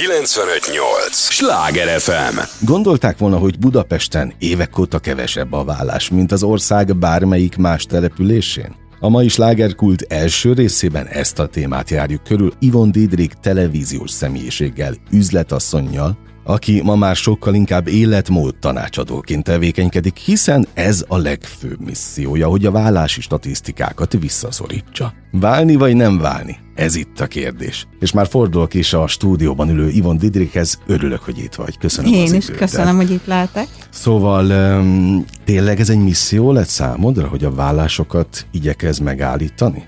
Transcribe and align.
958! 0.00 1.16
Sláger 1.16 2.00
FM! 2.00 2.38
Gondolták 2.60 3.18
volna, 3.18 3.38
hogy 3.38 3.58
Budapesten 3.58 4.32
évek 4.38 4.78
óta 4.78 4.98
kevesebb 4.98 5.52
a 5.52 5.64
vállás, 5.64 6.08
mint 6.08 6.32
az 6.32 6.42
ország 6.42 6.96
bármelyik 6.96 7.56
más 7.56 7.84
településén? 7.84 8.74
A 9.00 9.08
mai 9.08 9.28
slágerkult 9.28 10.02
első 10.08 10.52
részében 10.52 11.06
ezt 11.06 11.38
a 11.38 11.46
témát 11.46 11.90
járjuk 11.90 12.22
körül 12.22 12.52
Ivon 12.58 12.90
Didrik 12.90 13.32
televíziós 13.32 14.10
személyiséggel, 14.10 14.94
üzletasszonynal, 15.10 16.18
aki 16.44 16.80
ma 16.82 16.96
már 16.96 17.16
sokkal 17.16 17.54
inkább 17.54 17.88
életmód 17.88 18.54
tanácsadóként 18.56 19.44
tevékenykedik, 19.44 20.16
hiszen 20.16 20.66
ez 20.74 21.04
a 21.08 21.16
legfőbb 21.16 21.80
missziója, 21.84 22.48
hogy 22.48 22.66
a 22.66 22.70
vállási 22.70 23.20
statisztikákat 23.20 24.16
visszaszorítsa. 24.20 25.12
Válni 25.32 25.76
vagy 25.76 25.96
nem 25.96 26.18
válni? 26.18 26.56
Ez 26.74 26.94
itt 26.94 27.20
a 27.20 27.26
kérdés. 27.26 27.86
És 28.00 28.12
már 28.12 28.26
fordulok 28.26 28.74
is 28.74 28.92
a 28.92 29.06
stúdióban 29.06 29.68
ülő 29.68 29.88
Ivon 29.88 30.16
Didrikhez. 30.16 30.78
Örülök, 30.86 31.20
hogy 31.20 31.38
itt 31.38 31.54
vagy. 31.54 31.78
Köszönöm 31.78 32.12
Én 32.12 32.22
az 32.22 32.32
is 32.32 32.44
időt. 32.44 32.58
köszönöm, 32.58 32.96
hogy 32.96 33.10
itt 33.10 33.26
lehetek. 33.26 33.68
Szóval 33.90 34.78
um, 34.80 35.24
tényleg 35.44 35.80
ez 35.80 35.90
egy 35.90 35.98
misszió 35.98 36.52
lett 36.52 36.68
számodra, 36.68 37.28
hogy 37.28 37.44
a 37.44 37.50
vállásokat 37.50 38.46
igyekez 38.50 38.98
megállítani? 38.98 39.84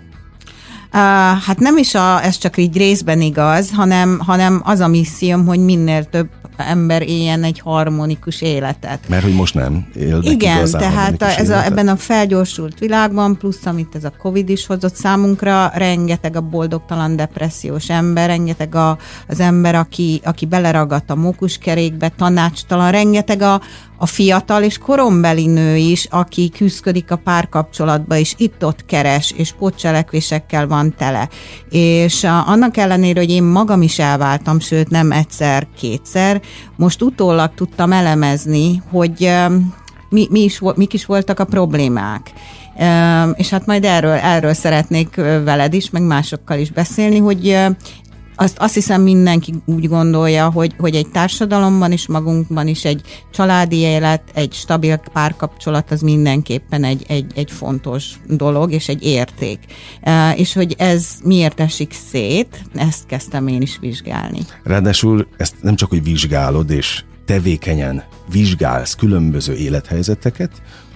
Hát 0.93 1.59
nem 1.59 1.77
is 1.77 1.95
a, 1.95 2.25
ez 2.25 2.39
csak 2.39 2.57
így 2.57 2.77
részben 2.77 3.21
igaz, 3.21 3.71
hanem, 3.75 4.21
hanem 4.27 4.63
az 4.65 4.81
a 4.81 4.89
misszióm, 4.89 5.47
hogy 5.47 5.59
minél 5.59 6.05
több 6.05 6.29
ember 6.57 7.09
éljen 7.09 7.43
egy 7.43 7.59
harmonikus 7.59 8.43
életet. 8.43 9.09
Mert 9.09 9.23
hogy 9.23 9.35
most 9.35 9.55
nem 9.55 9.87
élnek 9.95 10.25
Igen, 10.25 10.57
igazán 10.57 10.81
tehát 10.81 11.23
a, 11.23 11.39
ez 11.39 11.51
a, 11.51 11.65
ebben 11.65 11.89
a 11.89 11.97
felgyorsult 11.97 12.79
világban, 12.79 13.37
plusz 13.37 13.67
amit 13.67 13.95
ez 13.95 14.05
a 14.05 14.13
Covid 14.19 14.49
is 14.49 14.67
hozott 14.67 14.95
számunkra, 14.95 15.71
rengeteg 15.75 16.37
a 16.37 16.41
boldogtalan 16.41 17.17
depressziós 17.17 17.91
ember, 17.91 18.29
rengeteg 18.29 18.75
a, 18.75 18.99
az 19.29 19.41
ember, 19.41 19.75
aki, 19.75 20.21
aki 20.25 20.47
beleragadt 20.47 21.11
a 21.11 21.15
mókuskerékbe, 21.15 22.09
tanácstalan, 22.09 22.91
rengeteg 22.91 23.43
a, 23.43 23.61
a 24.03 24.07
fiatal 24.07 24.63
és 24.63 24.79
korombeli 24.79 25.47
nő 25.47 25.77
is, 25.77 26.07
aki 26.11 26.51
küzdik 26.57 27.11
a 27.11 27.17
párkapcsolatba, 27.17 28.17
és 28.17 28.35
itt-ott 28.37 28.85
keres, 28.87 29.35
és 29.37 29.53
pótcselekvésekkel 29.53 30.67
van 30.67 30.95
tele. 30.97 31.29
És 31.71 32.25
annak 32.25 32.77
ellenére, 32.77 33.21
hogy 33.21 33.31
én 33.31 33.43
magam 33.43 33.83
is 33.83 33.99
elváltam, 33.99 34.61
sőt 34.61 34.91
nem 34.91 35.13
egyszer, 35.13 35.67
kétszer, 35.79 36.41
most 36.77 37.03
utólag 37.03 37.55
tudtam 37.55 37.93
elemezni, 37.93 38.83
hogy 38.91 39.33
mi, 40.09 40.27
mi 40.31 40.41
is, 40.41 40.61
mik 40.75 40.93
is 40.93 41.07
voltak 41.07 41.41
a 41.41 41.45
problémák. 41.45 42.33
És 43.35 43.49
hát 43.51 43.67
majd 43.67 43.85
erről, 43.85 44.11
erről 44.13 44.55
szeretnék 44.55 45.15
veled 45.45 45.75
is, 45.75 45.91
meg 45.91 46.03
másokkal 46.03 46.59
is 46.59 46.71
beszélni, 46.71 47.19
hogy 47.19 47.67
azt, 48.43 48.59
azt 48.59 48.75
hiszem 48.75 49.03
mindenki 49.03 49.55
úgy 49.65 49.89
gondolja, 49.89 50.51
hogy, 50.51 50.75
hogy 50.79 50.95
egy 50.95 51.09
társadalomban 51.09 51.93
is, 51.93 52.07
magunkban 52.07 52.69
is 52.69 52.85
egy 52.85 53.01
családi 53.33 53.77
élet, 53.77 54.23
egy 54.35 54.53
stabil 54.53 54.97
párkapcsolat 55.13 55.91
az 55.91 56.01
mindenképpen 56.01 56.85
egy, 56.85 57.05
egy, 57.09 57.33
egy 57.35 57.51
fontos 57.51 58.05
dolog 58.27 58.73
és 58.73 58.89
egy 58.89 59.03
érték. 59.05 59.59
Uh, 60.03 60.39
és 60.39 60.53
hogy 60.53 60.75
ez 60.79 61.07
miért 61.25 61.61
esik 61.61 61.93
szét, 62.11 62.65
ezt 62.75 63.07
kezdtem 63.07 63.47
én 63.47 63.63
is 63.63 63.79
vizsgálni. 63.81 64.41
Ráadásul 64.65 65.27
ezt 65.37 65.55
nem 65.61 65.77
csak, 65.77 65.89
hogy 65.89 66.03
vizsgálod, 66.03 66.71
és 66.71 67.05
tevékenyen 67.25 68.03
vizsgálsz 68.31 68.95
különböző 68.95 69.55
élethelyzeteket, 69.55 70.51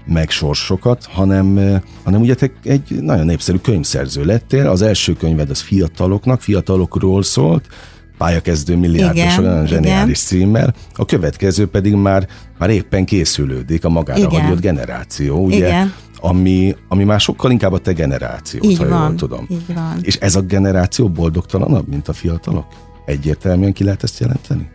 meg 0.06 0.30
sorsokat, 0.30 1.04
hanem, 1.04 1.80
hanem 2.04 2.20
ugye 2.20 2.34
te 2.34 2.50
egy 2.64 2.96
nagyon 3.00 3.26
népszerű 3.26 3.58
könyvszerző 3.58 4.24
lettél. 4.24 4.68
Az 4.68 4.82
első 4.82 5.12
könyved 5.12 5.50
az 5.50 5.60
fiataloknak, 5.60 6.40
fiatalokról 6.40 7.22
szólt, 7.22 7.68
pályakezdő 8.18 8.76
milliárdos, 8.76 9.38
olyan 9.38 9.66
zseniális 9.66 10.30
igen. 10.30 10.40
címmel. 10.40 10.74
A 10.94 11.04
következő 11.04 11.66
pedig 11.66 11.94
már, 11.94 12.28
már 12.58 12.70
éppen 12.70 13.04
készülődik 13.04 13.84
a 13.84 13.88
magára 13.88 14.18
Igen. 14.18 14.40
hagyott 14.40 14.60
generáció, 14.60 15.44
ugye? 15.44 15.56
Igen. 15.56 15.92
Ami, 16.20 16.76
ami 16.88 17.04
már 17.04 17.20
sokkal 17.20 17.50
inkább 17.50 17.72
a 17.72 17.78
te 17.78 17.92
generációt, 17.92 18.64
Így 18.64 18.78
ha 18.78 18.84
jól 18.84 18.98
van, 18.98 19.16
tudom. 19.16 19.46
így 19.50 19.74
van. 19.74 19.98
És 20.02 20.16
ez 20.16 20.36
a 20.36 20.40
generáció 20.40 21.08
boldogtalanabb, 21.08 21.88
mint 21.88 22.08
a 22.08 22.12
fiatalok? 22.12 22.66
Egyértelműen 23.04 23.72
ki 23.72 23.84
lehet 23.84 24.02
ezt 24.02 24.20
jelenteni? 24.20 24.70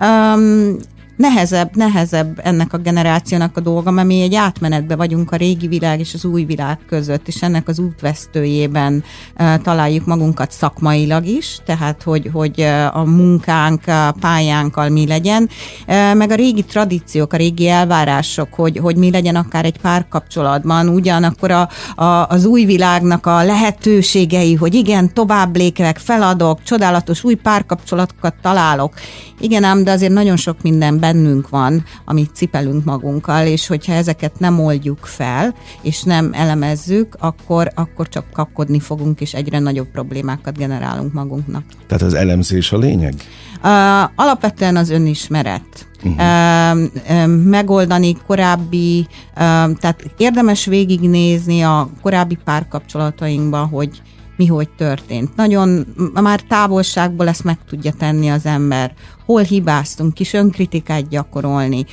Um, 0.00 0.76
nehezebb, 1.20 1.76
nehezebb 1.76 2.40
ennek 2.42 2.72
a 2.72 2.78
generációnak 2.78 3.56
a 3.56 3.60
dolga, 3.60 3.90
mert 3.90 4.06
mi 4.06 4.20
egy 4.20 4.34
átmenetben 4.34 4.96
vagyunk 4.96 5.32
a 5.32 5.36
régi 5.36 5.68
világ 5.68 6.00
és 6.00 6.14
az 6.14 6.24
új 6.24 6.44
világ 6.44 6.78
között, 6.88 7.28
és 7.28 7.42
ennek 7.42 7.68
az 7.68 7.78
útvesztőjében 7.78 9.04
uh, 9.38 9.54
találjuk 9.62 10.06
magunkat 10.06 10.50
szakmailag 10.50 11.26
is, 11.26 11.58
tehát 11.64 12.02
hogy, 12.02 12.30
hogy 12.32 12.60
a 12.92 13.04
munkánk, 13.04 13.86
a 13.86 14.14
pályánkkal 14.20 14.88
mi 14.88 15.06
legyen, 15.06 15.48
uh, 15.86 16.14
meg 16.14 16.30
a 16.30 16.34
régi 16.34 16.62
tradíciók, 16.62 17.32
a 17.32 17.36
régi 17.36 17.68
elvárások, 17.68 18.54
hogy, 18.54 18.78
hogy 18.78 18.96
mi 18.96 19.10
legyen 19.10 19.36
akár 19.36 19.64
egy 19.64 19.78
párkapcsolatban, 19.78 20.88
ugyanakkor 20.88 21.50
a, 21.50 21.68
a, 21.94 22.26
az 22.28 22.44
új 22.44 22.64
világnak 22.64 23.26
a 23.26 23.44
lehetőségei, 23.44 24.54
hogy 24.54 24.74
igen, 24.74 25.12
tovább 25.14 25.56
lépek, 25.56 25.98
feladok, 25.98 26.62
csodálatos 26.62 27.24
új 27.24 27.34
párkapcsolatokat 27.34 28.34
találok. 28.42 28.94
Igen 29.40 29.64
ám, 29.64 29.84
de 29.84 29.90
azért 29.90 30.12
nagyon 30.12 30.36
sok 30.36 30.62
minden 30.62 31.00
bennünk 31.12 31.48
van, 31.48 31.84
amit 32.04 32.30
cipelünk 32.34 32.84
magunkkal, 32.84 33.46
és 33.46 33.66
hogyha 33.66 33.92
ezeket 33.92 34.38
nem 34.38 34.60
oldjuk 34.60 34.98
fel, 34.98 35.54
és 35.82 36.02
nem 36.02 36.30
elemezzük, 36.32 37.16
akkor, 37.18 37.70
akkor 37.74 38.08
csak 38.08 38.24
kapkodni 38.32 38.80
fogunk, 38.80 39.20
és 39.20 39.34
egyre 39.34 39.58
nagyobb 39.58 39.88
problémákat 39.92 40.58
generálunk 40.58 41.12
magunknak. 41.12 41.62
Tehát 41.86 42.02
az 42.02 42.14
elemzés 42.14 42.72
a 42.72 42.78
lényeg? 42.78 43.14
Uh, 43.62 43.70
alapvetően 44.14 44.76
az 44.76 44.90
önismeret. 44.90 45.88
Uh-huh. 46.04 46.76
Uh, 47.08 47.26
megoldani 47.44 48.16
korábbi, 48.26 49.06
tehát 49.34 50.04
érdemes 50.16 50.64
végignézni 50.64 51.62
a 51.62 51.88
korábbi 52.02 52.38
párkapcsolatainkban, 52.44 53.68
hogy 53.68 54.02
mi 54.40 54.46
hogy 54.46 54.68
történt. 54.68 55.36
Nagyon 55.36 55.86
már 56.12 56.40
távolságból 56.40 57.28
ezt 57.28 57.44
meg 57.44 57.58
tudja 57.68 57.92
tenni 57.92 58.28
az 58.28 58.46
ember. 58.46 58.94
Hol 59.24 59.42
hibáztunk, 59.42 60.14
kis 60.14 60.32
önkritikát 60.32 61.08
gyakorolni, 61.08 61.84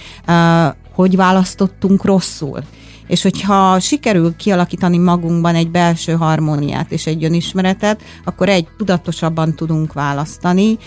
hogy 0.93 1.15
választottunk 1.15 2.05
rosszul. 2.05 2.63
És 3.07 3.22
hogyha 3.22 3.79
sikerül 3.79 4.35
kialakítani 4.35 4.97
magunkban 4.97 5.56
egy 5.56 5.72
belső 5.72 6.13
harmóniát 6.13 6.91
és 6.91 7.06
egy 7.06 7.23
önismeretet, 7.23 8.01
akkor 8.25 8.50
egy, 8.50 8.68
tudatosabban 8.78 9.56
tudunk 9.56 9.94
választani. 9.94 10.78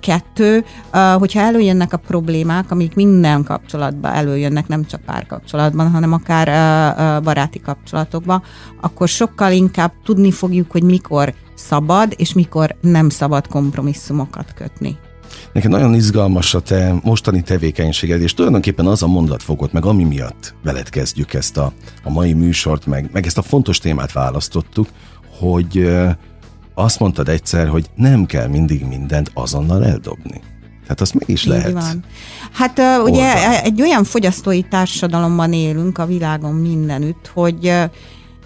Kettő, 0.00 0.64
hogyha 1.18 1.40
előjönnek 1.40 1.92
a 1.92 1.96
problémák, 1.96 2.70
amik 2.70 2.94
minden 2.94 3.44
kapcsolatban 3.44 4.12
előjönnek, 4.12 4.68
nem 4.68 4.86
csak 4.86 5.00
párkapcsolatban, 5.00 5.90
hanem 5.90 6.12
akár 6.12 7.22
baráti 7.22 7.60
kapcsolatokban, 7.60 8.42
akkor 8.80 9.08
sokkal 9.08 9.52
inkább 9.52 9.92
tudni 10.04 10.30
fogjuk, 10.30 10.70
hogy 10.70 10.82
mikor 10.82 11.34
szabad, 11.54 12.14
és 12.16 12.32
mikor 12.32 12.76
nem 12.80 13.08
szabad 13.08 13.46
kompromisszumokat 13.48 14.54
kötni. 14.54 14.96
Nekem 15.52 15.70
nagyon 15.70 15.94
izgalmas 15.94 16.54
a 16.54 16.60
te 16.60 16.94
mostani 17.02 17.42
tevékenységed, 17.42 18.20
és 18.22 18.34
tulajdonképpen 18.34 18.86
az 18.86 19.02
a 19.02 19.06
mondat 19.06 19.42
fogott 19.42 19.72
meg, 19.72 19.84
ami 19.84 20.04
miatt 20.04 20.54
veled 20.62 20.88
kezdjük 20.88 21.34
ezt 21.34 21.56
a, 21.56 21.72
a 22.02 22.10
mai 22.10 22.32
műsort, 22.32 22.86
meg, 22.86 23.10
meg 23.12 23.26
ezt 23.26 23.38
a 23.38 23.42
fontos 23.42 23.78
témát 23.78 24.12
választottuk, 24.12 24.88
hogy 25.38 25.88
azt 26.74 26.98
mondtad 26.98 27.28
egyszer, 27.28 27.68
hogy 27.68 27.86
nem 27.94 28.26
kell 28.26 28.46
mindig 28.48 28.84
mindent 28.84 29.30
azonnal 29.34 29.84
eldobni. 29.84 30.40
Tehát 30.82 31.00
azt 31.00 31.14
meg 31.14 31.28
is 31.28 31.44
Így 31.44 31.50
lehet. 31.50 31.72
van. 31.72 32.04
Hát 32.52 32.78
ö, 32.78 32.98
ugye 32.98 33.62
egy 33.62 33.80
olyan 33.80 34.04
fogyasztói 34.04 34.62
társadalomban 34.62 35.52
élünk 35.52 35.98
a 35.98 36.06
világon 36.06 36.54
mindenütt, 36.54 37.30
hogy 37.34 37.66
ö, 37.66 37.84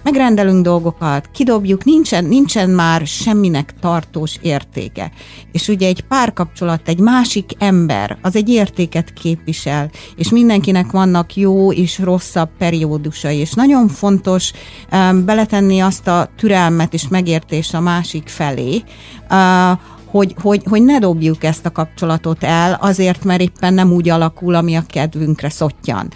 megrendelünk 0.02 0.64
dolgokat, 0.64 1.28
kidobjuk, 1.32 1.84
nincsen, 1.84 2.24
nincsen 2.24 2.70
már 2.70 3.06
semminek 3.06 3.74
tartós 3.80 4.36
értéke. 4.40 5.10
És 5.52 5.68
ugye 5.68 5.86
egy 5.86 6.00
párkapcsolat, 6.00 6.88
egy 6.88 6.98
másik 6.98 7.50
ember, 7.58 8.18
az 8.22 8.36
egy 8.36 8.48
értéket 8.48 9.12
képvisel, 9.12 9.90
és 10.16 10.30
mindenkinek 10.30 10.90
vannak 10.90 11.36
jó 11.36 11.72
és 11.72 11.98
rosszabb 11.98 12.48
periódusai, 12.58 13.36
és 13.36 13.52
nagyon 13.52 13.88
fontos 13.88 14.52
um, 14.92 15.24
beletenni 15.24 15.80
azt 15.80 16.08
a 16.08 16.28
türelmet 16.36 16.94
és 16.94 17.08
megértést 17.08 17.74
a 17.74 17.80
másik 17.80 18.28
felé, 18.28 18.82
uh, 19.30 19.78
hogy, 20.10 20.34
hogy, 20.42 20.62
hogy 20.68 20.82
ne 20.82 20.98
dobjuk 20.98 21.44
ezt 21.44 21.66
a 21.66 21.70
kapcsolatot 21.70 22.44
el, 22.44 22.78
azért, 22.80 23.24
mert 23.24 23.40
éppen 23.40 23.74
nem 23.74 23.92
úgy 23.92 24.08
alakul, 24.08 24.54
ami 24.54 24.74
a 24.74 24.82
kedvünkre 24.88 25.50
szottyan. 25.50 26.12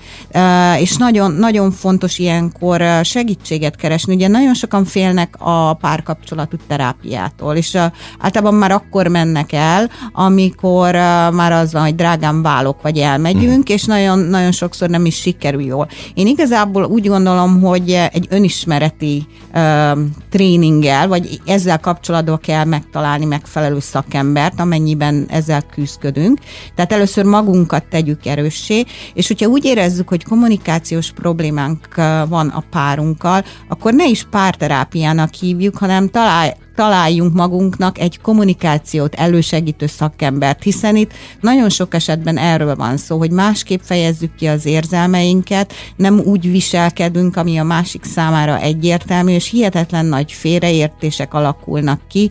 És 0.79 0.97
nagyon, 0.97 1.33
nagyon 1.33 1.71
fontos 1.71 2.19
ilyenkor 2.19 2.83
segítséget 3.03 3.77
keresni. 3.77 4.15
Ugye 4.15 4.29
nagyon 4.29 4.55
sokan 4.55 4.85
félnek 4.85 5.35
a 5.39 5.75
párkapcsolatú 5.75 6.57
terápiától, 6.67 7.57
és 7.57 7.77
általában 8.19 8.55
már 8.55 8.71
akkor 8.71 9.07
mennek 9.07 9.53
el, 9.53 9.91
amikor 10.13 10.93
már 11.33 11.53
az 11.53 11.73
van, 11.73 11.83
hogy 11.83 11.95
drágám 11.95 12.43
válok, 12.43 12.83
vagy 12.83 12.99
elmegyünk, 12.99 13.69
és 13.69 13.85
nagyon, 13.85 14.19
nagyon 14.19 14.53
sokszor 14.53 14.89
nem 14.89 15.05
is 15.05 15.17
sikerül 15.17 15.63
jól. 15.63 15.89
Én 16.15 16.27
igazából 16.27 16.85
úgy 16.85 17.09
gondolom, 17.09 17.61
hogy 17.61 17.91
egy 17.91 18.27
önismereti 18.31 19.27
uh, 19.55 19.99
tréninggel, 20.31 21.09
vagy 21.09 21.41
ezzel 21.47 21.79
kapcsolatban 21.79 22.39
kell 22.39 22.65
megtalálni 22.65 23.25
megfelelő 23.25 23.81
szakembert, 23.85 24.61
amennyiben 24.61 25.27
ezzel 25.29 25.63
küzdködünk. 25.63 26.39
Tehát 26.75 26.93
először 26.93 27.25
magunkat 27.25 27.85
tegyük 27.85 28.27
erőssé, 28.27 28.85
és 29.15 29.27
hogyha 29.27 29.47
úgy 29.47 29.65
érezzük, 29.65 30.09
hogy 30.09 30.25
kommunikációs 30.25 31.13
problémánk 31.13 31.95
van 32.29 32.49
a 32.49 32.65
párunkkal, 32.71 33.45
akkor 33.69 33.95
ne 33.95 34.07
is 34.07 34.27
párterápiának 34.31 35.35
hívjuk, 35.35 35.77
hanem 35.77 36.09
találj, 36.09 36.51
találjunk 36.75 37.35
magunknak 37.35 37.99
egy 37.99 38.21
kommunikációt 38.21 39.15
elősegítő 39.15 39.87
szakembert, 39.87 40.63
hiszen 40.63 40.97
itt 40.97 41.13
nagyon 41.41 41.69
sok 41.69 41.95
esetben 41.95 42.39
erről 42.39 42.77
van 42.77 42.97
szó, 42.97 43.19
hogy 43.19 43.31
másképp 43.31 43.81
fejezzük 43.83 44.35
ki 44.35 44.47
az 44.47 44.67
érzelmeinket, 44.67 45.73
nem 45.97 46.21
úgy 46.21 46.51
viselkedünk, 46.51 47.37
ami 47.37 47.59
a 47.59 47.65
másik 47.65 48.05
számára 48.05 48.59
egyértelmű, 48.59 49.33
és 49.33 49.51
hihetetlen 49.51 50.07
nagy 50.07 50.33
félreértések 50.33 51.35
alakulnak 51.35 52.01
ki, 52.09 52.31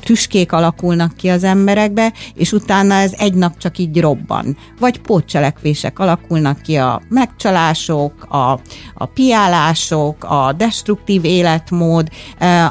tüskék 0.00 0.52
alakulnak 0.52 1.16
ki 1.16 1.28
az 1.28 1.44
emberekbe, 1.44 2.12
és 2.34 2.52
utána 2.52 2.94
ez 2.94 3.12
egy 3.18 3.34
nap 3.34 3.58
csak 3.58 3.78
így 3.78 4.00
robban. 4.00 4.56
Vagy 4.80 5.00
pótcselekvések 5.00 5.98
alakulnak 5.98 6.62
ki 6.62 6.76
a 6.76 7.02
megcsalások, 7.08 8.26
a, 8.28 8.60
a 8.94 9.06
piálások, 9.14 10.24
a 10.24 10.52
destruktív 10.56 11.24
életmód, 11.24 12.08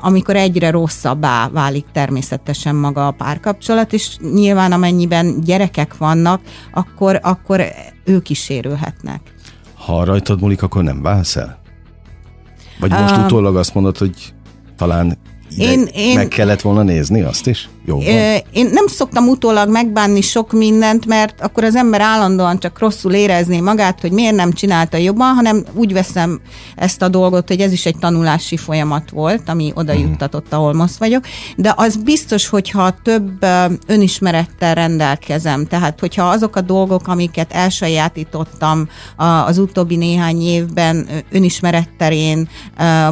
amikor 0.01 0.35
egyre 0.35 0.69
rossz 0.69 0.90
rosszabbá 0.91 1.49
válik 1.49 1.85
természetesen 1.91 2.75
maga 2.75 3.07
a 3.07 3.11
párkapcsolat, 3.11 3.93
és 3.93 4.17
nyilván 4.33 4.71
amennyiben 4.71 5.41
gyerekek 5.41 5.97
vannak, 5.97 6.41
akkor, 6.73 7.19
akkor 7.23 7.63
ők 8.03 8.29
is 8.29 8.39
sérülhetnek. 8.39 9.21
Ha 9.75 10.03
rajtad 10.03 10.41
múlik, 10.41 10.63
akkor 10.63 10.83
nem 10.83 11.01
válsz 11.01 11.35
el? 11.35 11.59
Vagy 12.79 12.91
most 12.91 13.17
uh, 13.17 13.23
utólag 13.23 13.55
azt 13.55 13.73
mondod, 13.73 13.97
hogy 13.97 14.33
talán 14.77 15.17
én, 15.57 15.87
én, 15.93 16.15
meg 16.15 16.27
kellett 16.27 16.61
volna 16.61 16.81
nézni 16.81 17.21
azt 17.21 17.47
is? 17.47 17.69
Jó 17.85 17.99
Én 18.51 18.69
nem 18.73 18.87
szoktam 18.87 19.27
utólag 19.27 19.69
megbánni 19.69 20.21
sok 20.21 20.51
mindent, 20.51 21.05
mert 21.05 21.41
akkor 21.41 21.63
az 21.63 21.75
ember 21.75 22.01
állandóan 22.01 22.59
csak 22.59 22.79
rosszul 22.79 23.13
érezné 23.13 23.59
magát, 23.59 24.01
hogy 24.01 24.11
miért 24.11 24.35
nem 24.35 24.51
csinálta 24.51 24.97
jobban, 24.97 25.33
hanem 25.33 25.63
úgy 25.73 25.93
veszem 25.93 26.41
ezt 26.75 27.01
a 27.01 27.07
dolgot, 27.07 27.47
hogy 27.47 27.59
ez 27.59 27.71
is 27.71 27.85
egy 27.85 27.97
tanulási 27.99 28.57
folyamat 28.57 29.09
volt, 29.09 29.49
ami 29.49 29.71
oda 29.75 29.93
mhm. 29.93 30.01
juttatott, 30.01 30.53
ahol 30.53 30.73
most 30.73 30.97
vagyok. 30.97 31.23
De 31.55 31.73
az 31.77 31.95
biztos, 31.95 32.47
hogyha 32.47 32.95
több 33.03 33.45
önismerettel 33.87 34.75
rendelkezem, 34.75 35.67
tehát 35.67 35.99
hogyha 35.99 36.29
azok 36.29 36.55
a 36.55 36.61
dolgok, 36.61 37.07
amiket 37.07 37.51
elsajátítottam 37.53 38.89
az 39.45 39.57
utóbbi 39.57 39.95
néhány 39.95 40.41
évben 40.41 41.07
önismeretterén, 41.31 42.49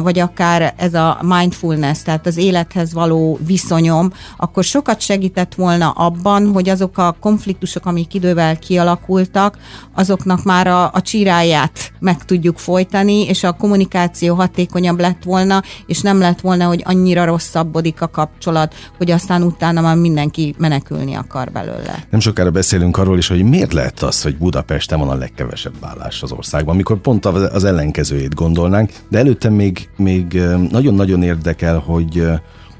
vagy 0.02 0.18
akár 0.18 0.74
ez 0.76 0.94
a 0.94 1.20
mindfulness, 1.22 2.02
tehát 2.02 2.26
az 2.30 2.36
élethez 2.36 2.92
való 2.92 3.38
viszonyom, 3.46 4.12
akkor 4.36 4.64
sokat 4.64 5.00
segített 5.00 5.54
volna 5.54 5.90
abban, 5.90 6.52
hogy 6.52 6.68
azok 6.68 6.98
a 6.98 7.16
konfliktusok, 7.20 7.86
amik 7.86 8.14
idővel 8.14 8.58
kialakultak, 8.58 9.58
azoknak 9.94 10.42
már 10.44 10.66
a, 10.66 10.90
a 10.92 11.00
csiráját 11.02 11.92
meg 11.98 12.24
tudjuk 12.24 12.58
folytani, 12.58 13.24
és 13.26 13.44
a 13.44 13.52
kommunikáció 13.52 14.34
hatékonyabb 14.34 15.00
lett 15.00 15.22
volna, 15.24 15.62
és 15.86 16.00
nem 16.00 16.18
lett 16.18 16.40
volna, 16.40 16.66
hogy 16.66 16.82
annyira 16.84 17.24
rosszabbodik 17.24 18.00
a 18.00 18.08
kapcsolat, 18.08 18.74
hogy 18.98 19.10
aztán 19.10 19.42
utána 19.42 19.80
már 19.80 19.96
mindenki 19.96 20.54
menekülni 20.58 21.14
akar 21.14 21.50
belőle. 21.52 22.04
Nem 22.10 22.20
sokára 22.20 22.50
beszélünk 22.50 22.96
arról 22.96 23.18
is, 23.18 23.28
hogy 23.28 23.42
miért 23.42 23.72
lehet 23.72 24.02
az, 24.02 24.22
hogy 24.22 24.36
Budapesten 24.36 24.98
van 24.98 25.08
a 25.08 25.14
legkevesebb 25.14 25.74
vállás 25.80 26.22
az 26.22 26.32
országban, 26.32 26.74
amikor 26.74 26.98
pont 26.98 27.26
az 27.26 27.64
ellenkezőjét 27.64 28.34
gondolnánk, 28.34 28.92
de 29.08 29.18
előtte 29.18 29.48
még, 29.48 29.88
még 29.96 30.40
nagyon-nagyon 30.70 31.22
érdekel, 31.22 31.78
hogy 31.78 32.19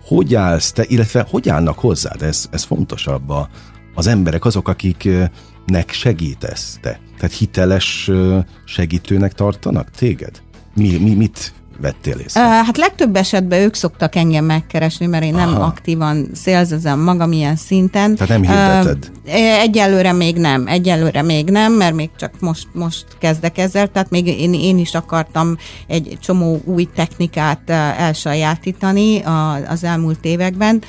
hogy 0.04 0.34
állsz 0.34 0.72
te, 0.72 0.84
illetve 0.86 1.26
hogy 1.30 1.48
állnak 1.48 1.78
hozzád, 1.78 2.22
ez, 2.22 2.46
ez 2.50 2.62
fontosabb 2.62 3.28
a, 3.28 3.48
az 3.94 4.06
emberek, 4.06 4.44
azok, 4.44 4.68
akiknek 4.68 5.90
segítesz 5.90 6.78
te. 6.82 7.00
Tehát 7.18 7.36
hiteles 7.36 8.10
segítőnek 8.64 9.32
tartanak 9.32 9.90
téged? 9.90 10.42
Mi, 10.74 10.96
mi, 10.96 11.14
mit 11.14 11.52
vettél 11.80 12.18
észre? 12.18 12.40
Hát 12.40 12.76
legtöbb 12.76 13.16
esetben 13.16 13.60
ők 13.60 13.74
szoktak 13.74 14.14
engem 14.16 14.44
megkeresni, 14.44 15.06
mert 15.06 15.24
én 15.24 15.34
nem 15.34 15.48
Aha. 15.48 15.62
aktívan 15.62 16.28
szélzezem 16.34 17.00
magam 17.00 17.32
ilyen 17.32 17.56
szinten. 17.56 18.14
Tehát 18.14 18.42
nem 18.42 18.52
hirdeted? 18.52 19.10
Egyelőre 19.60 20.12
még 20.12 20.36
nem, 20.36 20.66
egyelőre 20.66 21.22
még 21.22 21.50
nem, 21.50 21.72
mert 21.72 21.94
még 21.94 22.10
csak 22.18 22.32
most, 22.40 22.66
most 22.72 23.04
kezdek 23.18 23.58
ezzel, 23.58 23.88
tehát 23.88 24.10
még 24.10 24.26
én, 24.26 24.54
én 24.54 24.78
is 24.78 24.94
akartam 24.94 25.56
egy 25.86 26.18
csomó 26.22 26.60
új 26.64 26.88
technikát 26.94 27.70
elsajátítani 27.98 29.22
az 29.68 29.84
elmúlt 29.84 30.24
években, 30.24 30.82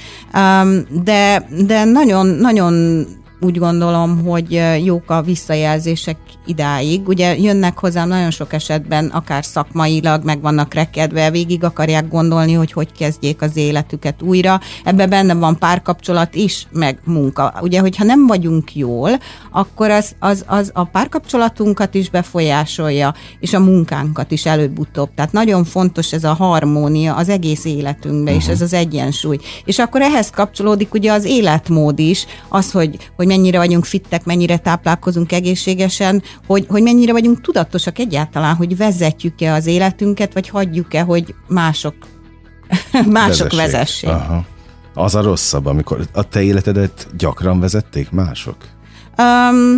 de, 1.04 1.48
de 1.66 1.84
nagyon, 1.84 2.28
nagyon 2.28 3.06
úgy 3.42 3.58
gondolom, 3.58 4.24
hogy 4.24 4.62
jók 4.84 5.10
a 5.10 5.22
visszajelzések 5.22 6.18
idáig. 6.46 7.08
Ugye 7.08 7.38
jönnek 7.38 7.80
hozzám 7.80 8.08
nagyon 8.08 8.32
sok 8.32 8.54
esetben, 8.54 9.06
akár 9.06 9.46
szakmailag, 9.46 10.24
meg 10.24 10.42
vannak 10.42 10.74
rekedve, 10.74 11.32
végig 11.32 11.64
akarják 11.64 12.08
gondolni, 12.08 12.54
hogy 12.54 12.72
hogy 12.72 12.92
kezdjék 12.92 13.42
az 13.42 13.58
életüket 13.58 14.22
újra. 14.22 14.60
Ebben 14.84 15.10
benne 15.10 15.34
van 15.34 15.58
párkapcsolat 15.58 16.36
is, 16.36 16.68
meg 16.72 17.00
munka. 17.04 17.54
Ugye, 17.62 17.80
hogyha 17.80 18.04
nem 18.04 18.28
vagyunk 18.28 18.76
jól, 18.76 19.10
akkor 19.52 19.90
az, 19.90 20.16
az, 20.20 20.44
az 20.48 20.72
a 20.74 20.84
párkapcsolatunkat 20.84 21.94
is 21.94 22.10
befolyásolja, 22.10 23.14
és 23.40 23.54
a 23.54 23.60
munkánkat 23.60 24.32
is 24.32 24.46
előbb-utóbb. 24.46 25.10
Tehát 25.16 25.32
nagyon 25.32 25.64
fontos 25.64 26.14
ez 26.14 26.24
a 26.24 26.34
harmónia 26.34 27.16
az 27.16 27.30
egész 27.30 27.66
életünkben, 27.66 28.22
uh-huh. 28.22 28.38
és 28.38 28.44
mhm. 28.44 28.52
ez 28.52 28.62
az 28.62 28.74
egyensúly. 28.74 29.38
És 29.66 29.80
akkor 29.80 30.02
ehhez 30.02 30.30
kapcsolódik 30.30 30.94
ugye 30.94 31.12
az 31.12 31.26
életmód 31.26 32.00
is, 32.00 32.26
az, 32.50 32.72
hogy, 32.72 33.10
hogy 33.16 33.28
mennyire 33.32 33.58
vagyunk 33.58 33.86
fittek, 33.86 34.26
mennyire 34.26 34.58
táplálkozunk 34.58 35.32
egészségesen, 35.32 36.24
hogy, 36.48 36.66
hogy 36.70 36.82
mennyire 36.82 37.12
vagyunk 37.12 37.42
tudatosak 37.42 38.00
egyáltalán, 38.00 38.56
hogy 38.56 38.78
vezetjük-e 38.78 39.54
az 39.54 39.66
életünket, 39.66 40.34
vagy 40.34 40.50
hagyjuk-e, 40.50 41.02
hogy 41.02 41.36
mások, 41.48 41.96
mások 43.08 43.52
vezessék. 43.52 43.72
vezessék. 43.72 44.10
Aha. 44.10 44.46
Az 44.94 45.16
a 45.16 45.22
rosszabb, 45.22 45.66
amikor 45.66 46.08
a 46.14 46.24
te 46.24 46.42
életedet 46.42 47.08
gyakran 47.18 47.60
vezették 47.60 48.12
mások? 48.12 48.56
Um, 49.18 49.78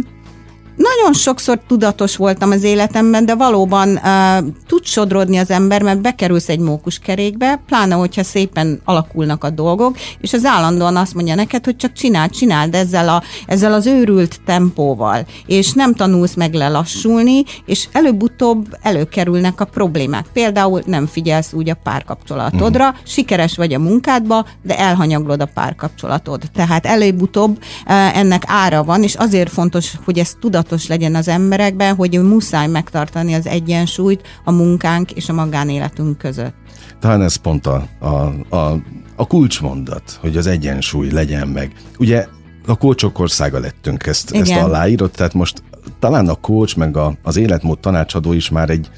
nagyon 0.76 1.14
sokszor 1.14 1.60
tudatos 1.68 2.16
voltam 2.16 2.52
az 2.52 2.64
életemben, 2.64 3.26
de 3.26 3.36
valóban 3.36 3.90
uh, 3.90 4.48
tud 4.68 4.86
sodrodni 4.86 5.38
az 5.38 5.52
ember, 5.52 5.82
mert 5.82 6.02
bekerülsz 6.02 6.50
egy 6.50 6.60
mókuskerékbe, 6.60 7.62
pláne, 7.66 7.96
hogyha 7.96 8.24
szépen 8.24 8.82
alakulnak 8.86 9.44
a 9.44 9.50
dolgok, 9.50 9.98
és 10.22 10.34
az 10.34 10.46
állandóan 10.46 10.96
azt 10.96 11.14
mondja 11.14 11.36
neked, 11.36 11.66
hogy 11.66 11.76
csak 11.76 11.94
csináld, 11.94 12.32
csináld 12.32 12.76
ezzel, 12.76 13.10
a, 13.10 13.24
ezzel 13.48 13.74
az 13.74 13.86
őrült 13.86 14.42
tempóval, 14.46 15.26
és 15.46 15.72
nem 15.72 15.94
tanulsz 15.94 16.34
meg 16.34 16.54
lelassulni, 16.54 17.44
és 17.66 17.88
előbb-utóbb 17.92 18.78
előkerülnek 18.82 19.62
a 19.62 19.66
problémák. 19.66 20.26
Például 20.34 20.82
nem 20.86 21.06
figyelsz 21.06 21.54
úgy 21.54 21.70
a 21.70 21.78
párkapcsolatodra, 21.84 22.88
uh-huh. 22.88 23.04
sikeres 23.06 23.56
vagy 23.56 23.74
a 23.74 23.80
munkádba, 23.80 24.46
de 24.62 24.78
elhanyaglod 24.78 25.42
a 25.42 25.50
párkapcsolatod. 25.54 26.42
Tehát 26.54 26.86
előbb-utóbb 26.86 27.58
uh, 27.58 28.18
ennek 28.18 28.44
ára 28.46 28.84
van, 28.84 29.04
és 29.04 29.16
azért 29.16 29.50
fontos, 29.50 29.92
hogy 30.06 30.20
ezt 30.20 30.38
tudat 30.40 30.63
tudatos 30.64 30.88
legyen 30.88 31.16
az 31.16 31.28
emberekben, 31.28 31.96
hogy 31.96 32.20
muszáj 32.22 32.68
megtartani 32.68 33.34
az 33.34 33.48
egyensúlyt 33.48 34.22
a 34.44 34.52
munkánk 34.52 35.12
és 35.12 35.30
a 35.30 35.34
magánéletünk 35.34 36.18
között. 36.18 36.54
Talán 37.00 37.22
ez 37.22 37.36
pont 37.36 37.68
a, 37.68 37.88
a, 38.00 38.08
a, 38.56 38.82
a 39.16 39.28
kulcsmondat, 39.28 40.18
hogy 40.22 40.38
az 40.38 40.48
egyensúly 40.48 41.10
legyen 41.10 41.48
meg. 41.48 41.72
Ugye 42.00 42.28
a 42.66 42.78
kócsok 42.78 43.20
országa 43.20 43.60
lettünk, 43.60 44.06
ezt, 44.06 44.32
ezt 44.32 44.52
aláírott, 44.52 45.14
tehát 45.14 45.34
most 45.34 45.64
talán 46.00 46.28
a 46.28 46.36
kócs 46.36 46.76
meg 46.76 46.98
a, 46.98 47.18
az 47.24 47.38
életmód 47.38 47.80
tanácsadó 47.80 48.34
is 48.34 48.50
már 48.50 48.70
egy 48.70 48.90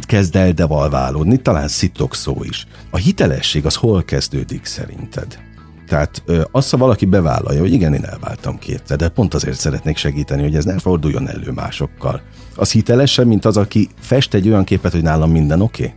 kezd 0.00 0.36
el 0.36 0.52
devalválódni, 0.52 1.36
talán 1.36 1.68
szitok 1.68 2.14
szó 2.14 2.42
is. 2.42 2.66
A 2.90 2.96
hitelesség 2.96 3.66
az 3.66 3.74
hol 3.74 4.04
kezdődik 4.04 4.64
szerinted? 4.64 5.38
Tehát 5.86 6.22
azt, 6.50 6.70
ha 6.70 6.76
valaki 6.76 7.04
bevállalja, 7.04 7.60
hogy 7.60 7.72
igen, 7.72 7.94
én 7.94 8.04
elváltam 8.04 8.58
két, 8.58 8.96
de 8.96 9.08
pont 9.08 9.34
azért 9.34 9.58
szeretnék 9.58 9.96
segíteni, 9.96 10.42
hogy 10.42 10.54
ez 10.54 10.64
ne 10.64 10.78
forduljon 10.78 11.28
elő 11.28 11.50
másokkal. 11.50 12.20
Az 12.56 12.72
hitelesebb, 12.72 13.26
mint 13.26 13.44
az, 13.44 13.56
aki 13.56 13.88
fest 14.00 14.34
egy 14.34 14.48
olyan 14.48 14.64
képet, 14.64 14.92
hogy 14.92 15.02
nálam 15.02 15.30
minden 15.30 15.60
oké? 15.60 15.82
Okay? 15.82 15.94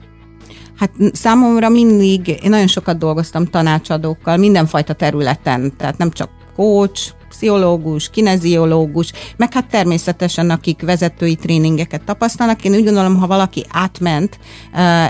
Hát 0.75 0.91
számomra 1.13 1.69
mindig, 1.69 2.27
én 2.27 2.49
nagyon 2.49 2.67
sokat 2.67 2.97
dolgoztam 2.97 3.45
tanácsadókkal, 3.45 4.37
mindenfajta 4.37 4.93
területen, 4.93 5.73
tehát 5.77 5.97
nem 5.97 6.11
csak 6.11 6.29
coach, 6.55 7.11
pszichológus, 7.29 8.09
kineziológus, 8.09 9.11
meg 9.37 9.53
hát 9.53 9.65
természetesen 9.65 10.49
akik 10.49 10.81
vezetői 10.81 11.35
tréningeket 11.35 12.01
tapasztalnak. 12.01 12.63
Én 12.63 12.73
úgy 12.73 12.83
gondolom, 12.83 13.17
ha 13.17 13.27
valaki 13.27 13.65
átment 13.69 14.39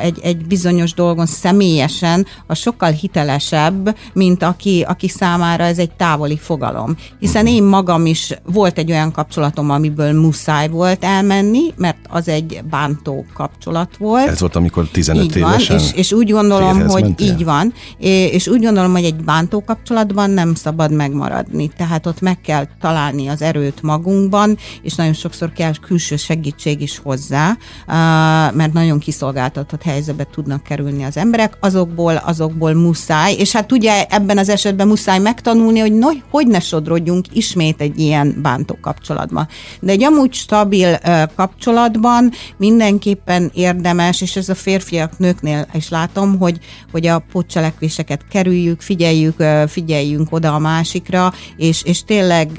egy, 0.01 0.19
egy 0.21 0.45
bizonyos 0.45 0.93
dolgon 0.93 1.25
személyesen, 1.25 2.25
a 2.47 2.53
sokkal 2.53 2.91
hitelesebb, 2.91 3.97
mint 4.13 4.43
aki, 4.43 4.85
aki 4.87 5.07
számára 5.07 5.63
ez 5.63 5.77
egy 5.77 5.91
távoli 5.91 6.37
fogalom. 6.37 6.95
Hiszen 7.19 7.47
én 7.47 7.63
magam 7.63 8.05
is 8.05 8.33
volt 8.45 8.77
egy 8.77 8.91
olyan 8.91 9.11
kapcsolatom, 9.11 9.69
amiből 9.69 10.13
muszáj 10.13 10.69
volt 10.69 11.03
elmenni, 11.03 11.73
mert 11.75 11.97
az 12.09 12.27
egy 12.27 12.61
bántó 12.69 13.25
kapcsolat 13.33 13.97
volt. 13.97 14.27
Ez 14.27 14.39
volt, 14.39 14.55
amikor 14.55 14.87
15 14.87 15.23
így 15.23 15.35
évesen 15.35 15.77
van, 15.77 15.85
és, 15.85 15.93
és 15.93 16.11
úgy 16.11 16.31
gondolom, 16.31 16.87
hogy 16.87 17.01
mentél? 17.01 17.27
így 17.27 17.43
van, 17.43 17.73
és 17.97 18.47
úgy 18.47 18.63
gondolom, 18.63 18.91
hogy 18.91 19.03
egy 19.03 19.23
bántó 19.23 19.63
kapcsolatban 19.63 20.29
nem 20.29 20.55
szabad 20.55 20.91
megmaradni. 20.91 21.69
Tehát 21.77 22.05
ott 22.09 22.21
meg 22.21 22.41
kell 22.41 22.67
találni 22.81 23.27
az 23.27 23.41
erőt 23.41 23.81
magunkban, 23.81 24.57
és 24.81 24.95
nagyon 24.95 25.13
sokszor 25.13 25.51
kell 25.53 25.73
külső 25.81 26.15
segítség 26.15 26.81
is 26.81 26.97
hozzá, 26.97 27.57
mert 28.53 28.73
nagyon 28.73 28.99
kiszolgáltatott 28.99 29.83
helyzetbe 29.83 30.23
tudnak 30.23 30.63
kerülni 30.63 31.03
az 31.03 31.17
emberek, 31.17 31.57
azokból, 31.59 32.15
azokból 32.15 32.73
muszáj, 32.73 33.33
és 33.33 33.51
hát 33.51 33.71
ugye 33.71 34.05
ebben 34.09 34.37
az 34.37 34.49
esetben 34.49 34.87
muszáj 34.87 35.19
megtanulni, 35.19 35.79
hogy 35.79 35.93
no, 35.93 36.07
hogy 36.29 36.47
ne 36.47 36.59
sodrodjunk 36.59 37.25
ismét 37.33 37.81
egy 37.81 37.99
ilyen 37.99 38.35
bántó 38.41 38.77
kapcsolatban. 38.81 39.47
De 39.79 39.91
egy 39.91 40.03
amúgy 40.03 40.33
stabil 40.33 40.97
kapcsolatban 41.35 42.31
mindenképpen 42.57 43.51
érdemes, 43.53 44.21
és 44.21 44.35
ez 44.35 44.49
a 44.49 44.55
férfiak, 44.55 45.17
nőknél 45.17 45.67
is 45.73 45.89
látom, 45.89 46.37
hogy, 46.37 46.59
hogy 46.91 47.07
a 47.07 47.23
podcselekvéseket 47.31 48.27
kerüljük, 48.29 48.81
figyeljük, 48.81 49.43
figyeljünk 49.67 50.27
oda 50.31 50.53
a 50.53 50.59
másikra, 50.59 51.33
és, 51.57 51.83
és 51.83 51.98
tényleg 52.03 52.49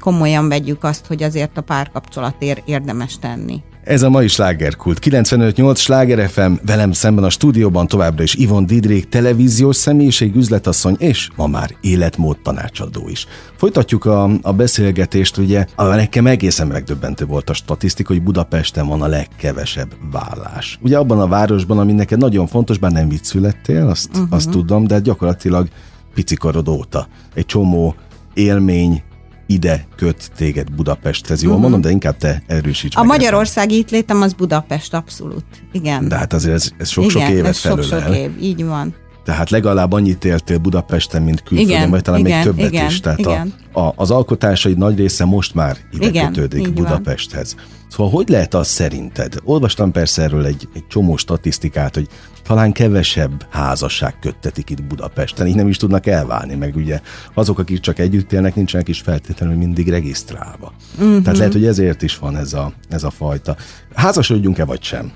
komolyan 0.00 0.48
vegyük 0.48 0.84
azt, 0.84 1.06
hogy 1.06 1.22
azért 1.22 1.58
a 1.58 1.60
párkapcsolatért 1.60 2.62
érdemes 2.68 3.18
tenni. 3.18 3.62
Ez 3.84 4.02
a 4.02 4.10
mai 4.10 4.28
slágerkult. 4.28 4.98
95-8 5.02 5.76
sláger 5.76 6.28
FM, 6.28 6.52
velem 6.66 6.92
szemben 6.92 7.24
a 7.24 7.30
stúdióban 7.30 7.86
továbbra 7.86 8.22
is 8.22 8.34
Ivon 8.34 8.66
Didrék, 8.66 9.08
televíziós 9.08 9.76
személyiség, 9.76 10.36
üzletasszony 10.36 10.96
és 10.98 11.28
ma 11.36 11.46
már 11.46 11.76
életmód 11.80 12.38
tanácsadó 12.38 13.08
is. 13.08 13.26
Folytatjuk 13.56 14.04
a, 14.04 14.30
a 14.42 14.52
beszélgetést, 14.52 15.36
ugye 15.36 15.66
a 15.74 15.84
nekem 15.84 16.26
egészen 16.26 16.66
megdöbbentő 16.66 17.24
volt 17.24 17.50
a 17.50 17.54
statisztika, 17.54 18.12
hogy 18.12 18.22
Budapesten 18.22 18.86
van 18.86 19.02
a 19.02 19.06
legkevesebb 19.06 19.94
vállás. 20.12 20.78
Ugye 20.82 20.98
abban 20.98 21.20
a 21.20 21.26
városban, 21.26 21.78
ami 21.78 21.92
neked 21.92 22.18
nagyon 22.18 22.46
fontos, 22.46 22.78
bár 22.78 22.92
nem 22.92 23.10
itt 23.10 23.24
születtél, 23.24 23.86
azt, 23.86 24.08
uh-huh. 24.12 24.26
azt 24.30 24.50
tudom, 24.50 24.86
de 24.86 24.98
gyakorlatilag 24.98 25.68
picikorod 26.14 26.68
óta 26.68 27.06
egy 27.34 27.46
csomó 27.46 27.94
élmény, 28.34 29.02
ide 29.46 29.86
köt 29.96 30.30
téged 30.36 30.72
Budapesthez. 30.72 31.42
Jól 31.42 31.50
uh-huh. 31.50 31.62
mondom, 31.62 31.80
de 31.80 31.90
inkább 31.90 32.16
te 32.16 32.42
erősíts 32.46 32.96
A 32.96 33.02
magyarországi 33.02 33.76
itt 33.76 33.90
létem 33.90 34.22
az 34.22 34.32
Budapest, 34.32 34.94
abszolút. 34.94 35.44
Igen. 35.72 36.08
De 36.08 36.16
hát 36.16 36.32
azért 36.32 36.54
ez, 36.54 36.70
ez 36.78 36.88
sok-sok 36.88 37.28
évet 37.28 37.46
ez 37.46 37.58
sok-sok 37.58 38.14
év, 38.14 38.30
így 38.40 38.64
van. 38.64 38.94
Tehát 39.24 39.50
legalább 39.50 39.92
annyit 39.92 40.24
éltél 40.24 40.58
Budapesten, 40.58 41.22
mint 41.22 41.42
külföldön, 41.42 41.76
igen, 41.76 41.90
vagy 41.90 42.02
talán 42.02 42.20
igen, 42.20 42.36
még 42.36 42.46
többet 42.46 42.72
igen, 42.72 42.86
is. 42.86 43.00
Tehát 43.00 43.18
igen. 43.18 43.54
A, 43.72 43.80
a, 43.80 43.92
az 43.96 44.10
alkotásaid 44.10 44.78
nagy 44.78 44.96
része 44.96 45.24
most 45.24 45.54
már 45.54 45.76
ide 45.92 46.06
igen, 46.06 46.32
kötődik 46.32 46.72
Budapesthez. 46.72 47.54
Van. 47.54 47.64
Szóval 47.92 48.12
hogy 48.12 48.28
lehet 48.28 48.54
az 48.54 48.68
szerinted? 48.68 49.34
Olvastam 49.44 49.92
persze 49.92 50.22
erről 50.22 50.46
egy, 50.46 50.68
egy 50.74 50.86
csomó 50.86 51.16
statisztikát, 51.16 51.94
hogy 51.94 52.08
talán 52.42 52.72
kevesebb 52.72 53.46
házasság 53.50 54.18
köttetik 54.18 54.70
itt 54.70 54.82
Budapesten, 54.82 55.46
így 55.46 55.54
nem 55.54 55.68
is 55.68 55.76
tudnak 55.76 56.06
elválni, 56.06 56.54
meg 56.54 56.76
ugye 56.76 57.00
azok, 57.34 57.58
akik 57.58 57.80
csak 57.80 57.98
együtt 57.98 58.32
élnek, 58.32 58.54
nincsenek 58.54 58.88
is 58.88 59.00
feltétlenül 59.00 59.56
mindig 59.56 59.88
regisztrálva. 59.88 60.72
Uh-huh. 60.98 61.22
Tehát 61.22 61.38
lehet, 61.38 61.52
hogy 61.52 61.66
ezért 61.66 62.02
is 62.02 62.18
van 62.18 62.36
ez 62.36 62.52
a, 62.52 62.72
ez 62.88 63.04
a 63.04 63.10
fajta. 63.10 63.56
Házasodjunk-e 63.94 64.64
vagy 64.64 64.82
sem? 64.82 65.12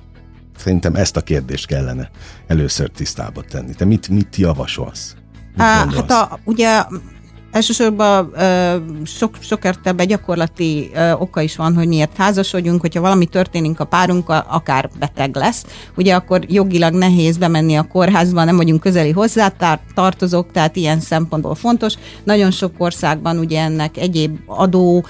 Szerintem 0.66 0.94
ezt 0.94 1.16
a 1.16 1.20
kérdést 1.20 1.66
kellene 1.66 2.10
először 2.46 2.88
tisztába 2.90 3.42
tenni. 3.42 3.74
Te 3.74 3.84
mit, 3.84 4.08
mit 4.08 4.36
javasolsz? 4.36 5.14
Mit 5.52 5.60
Á, 5.60 5.86
hát 5.94 6.10
a, 6.10 6.38
ugye 6.44 6.84
Elsősorban 7.50 8.32
sok, 9.04 9.34
sok 9.40 9.64
értebb 9.64 10.02
gyakorlati 10.02 10.90
oka 11.18 11.40
is 11.40 11.56
van, 11.56 11.74
hogy 11.74 11.88
miért 11.88 12.16
házasodjunk, 12.16 12.80
hogyha 12.80 13.00
valami 13.00 13.26
történik 13.26 13.80
a 13.80 13.84
párunkkal, 13.84 14.46
akár 14.48 14.90
beteg 14.98 15.36
lesz, 15.36 15.64
ugye 15.96 16.14
akkor 16.14 16.40
jogilag 16.48 16.94
nehéz 16.94 17.36
bemenni 17.36 17.76
a 17.76 17.82
kórházba, 17.82 18.44
nem 18.44 18.56
vagyunk 18.56 18.80
közeli 18.80 19.10
hozzá, 19.10 19.52
tartozók, 19.94 20.52
tehát 20.52 20.76
ilyen 20.76 21.00
szempontból 21.00 21.54
fontos. 21.54 21.94
Nagyon 22.24 22.50
sok 22.50 22.72
országban 22.78 23.38
ugye 23.38 23.60
ennek 23.60 23.96
egyéb 23.96 24.38
adó, 24.46 25.04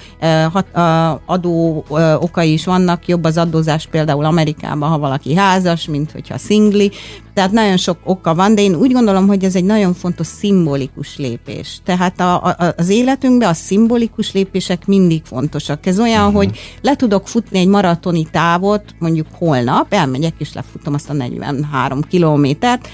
adó 1.25 1.85
okai 2.19 2.53
is 2.53 2.65
vannak, 2.65 3.07
jobb 3.07 3.23
az 3.23 3.37
adózás 3.37 3.87
például 3.91 4.25
Amerikában, 4.25 4.89
ha 4.89 4.97
valaki 4.97 5.35
házas, 5.35 5.87
mint 5.87 6.11
hogyha 6.11 6.37
szingli, 6.37 6.91
tehát 7.37 7.51
nagyon 7.51 7.77
sok 7.77 7.97
oka 8.03 8.35
van, 8.35 8.55
de 8.55 8.61
én 8.61 8.75
úgy 8.75 8.91
gondolom, 8.91 9.27
hogy 9.27 9.43
ez 9.43 9.55
egy 9.55 9.63
nagyon 9.63 9.93
fontos 9.93 10.27
szimbolikus 10.27 11.17
lépés. 11.17 11.79
Tehát 11.83 12.19
a, 12.19 12.43
a, 12.43 12.73
az 12.77 12.89
életünkben 12.89 13.49
a 13.49 13.53
szimbolikus 13.53 14.31
lépések 14.31 14.85
mindig 14.85 15.21
fontosak. 15.25 15.85
Ez 15.85 15.99
olyan, 15.99 16.21
uh-huh. 16.21 16.35
hogy 16.35 16.59
le 16.81 16.95
tudok 16.95 17.27
futni 17.27 17.59
egy 17.59 17.67
maratoni 17.67 18.27
távot, 18.31 18.83
mondjuk 18.99 19.27
holnap, 19.31 19.93
elmegyek 19.93 20.33
és 20.37 20.53
lefutom 20.53 20.93
azt 20.93 21.09
a 21.09 21.13
43 21.13 22.01
kilométert, 22.01 22.87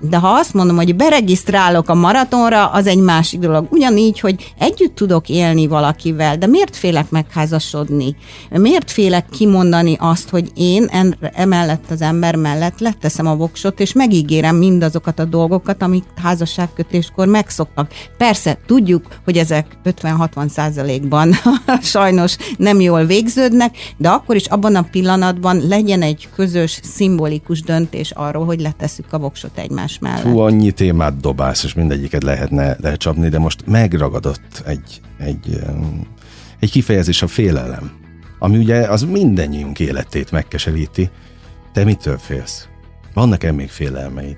de 0.00 0.16
ha 0.16 0.28
azt 0.28 0.54
mondom, 0.54 0.76
hogy 0.76 0.96
beregisztrálok 0.96 1.88
a 1.88 1.94
maratonra, 1.94 2.66
az 2.66 2.86
egy 2.86 2.98
másik 2.98 3.40
dolog. 3.40 3.66
Ugyanígy, 3.70 4.20
hogy 4.20 4.54
együtt 4.58 4.94
tudok 4.94 5.28
élni 5.28 5.66
valakivel, 5.66 6.38
de 6.38 6.46
miért 6.46 6.76
félek 6.76 7.10
megházasodni? 7.10 8.16
Miért 8.50 8.90
félek 8.90 9.26
kimondani 9.30 9.96
azt, 10.00 10.28
hogy 10.28 10.50
én 10.54 11.14
emellett 11.20 11.90
az 11.90 12.00
ember 12.00 12.36
mellett 12.36 12.78
leteszem 12.80 13.26
a 13.26 13.36
voksot, 13.36 13.80
és 13.80 13.92
megígérem 13.92 14.56
mindazokat 14.56 15.18
a 15.18 15.24
dolgokat, 15.24 15.82
amik 15.82 16.04
házasságkötéskor 16.22 17.26
megszoktak. 17.26 17.90
Persze, 18.18 18.58
tudjuk, 18.66 19.06
hogy 19.24 19.36
ezek 19.36 19.66
50-60 19.84 20.48
százalékban 20.48 21.34
sajnos 21.82 22.36
nem 22.56 22.80
jól 22.80 23.04
végződnek, 23.04 23.76
de 23.96 24.08
akkor 24.08 24.36
is 24.36 24.46
abban 24.46 24.74
a 24.74 24.88
pillanatban 24.90 25.66
legyen 25.68 26.02
egy 26.02 26.28
közös, 26.34 26.80
szimbolikus 26.82 27.62
döntés 27.62 28.10
arról, 28.10 28.44
hogy 28.44 28.60
letesszük 28.60 29.12
a 29.12 29.18
voksot 29.18 29.55
egymás 29.58 29.98
mellett. 29.98 30.22
Hú, 30.22 30.38
annyi 30.38 30.70
témát 30.70 31.20
dobálsz, 31.20 31.64
és 31.64 31.74
mindegyiket 31.74 32.22
lehetne 32.22 32.76
lecsapni, 32.80 33.28
de 33.28 33.38
most 33.38 33.66
megragadott 33.66 34.62
egy, 34.66 35.00
egy, 35.18 35.60
egy 36.60 36.70
kifejezés 36.70 37.22
a 37.22 37.26
félelem, 37.26 37.90
ami 38.38 38.58
ugye 38.58 38.80
az 38.80 39.02
mindennyiunk 39.02 39.80
életét 39.80 40.30
megkeseríti. 40.30 41.10
Te 41.72 41.84
mitől 41.84 42.18
félsz? 42.18 42.68
Vannak-e 43.14 43.52
még 43.52 43.68
félelmeid? 43.68 44.36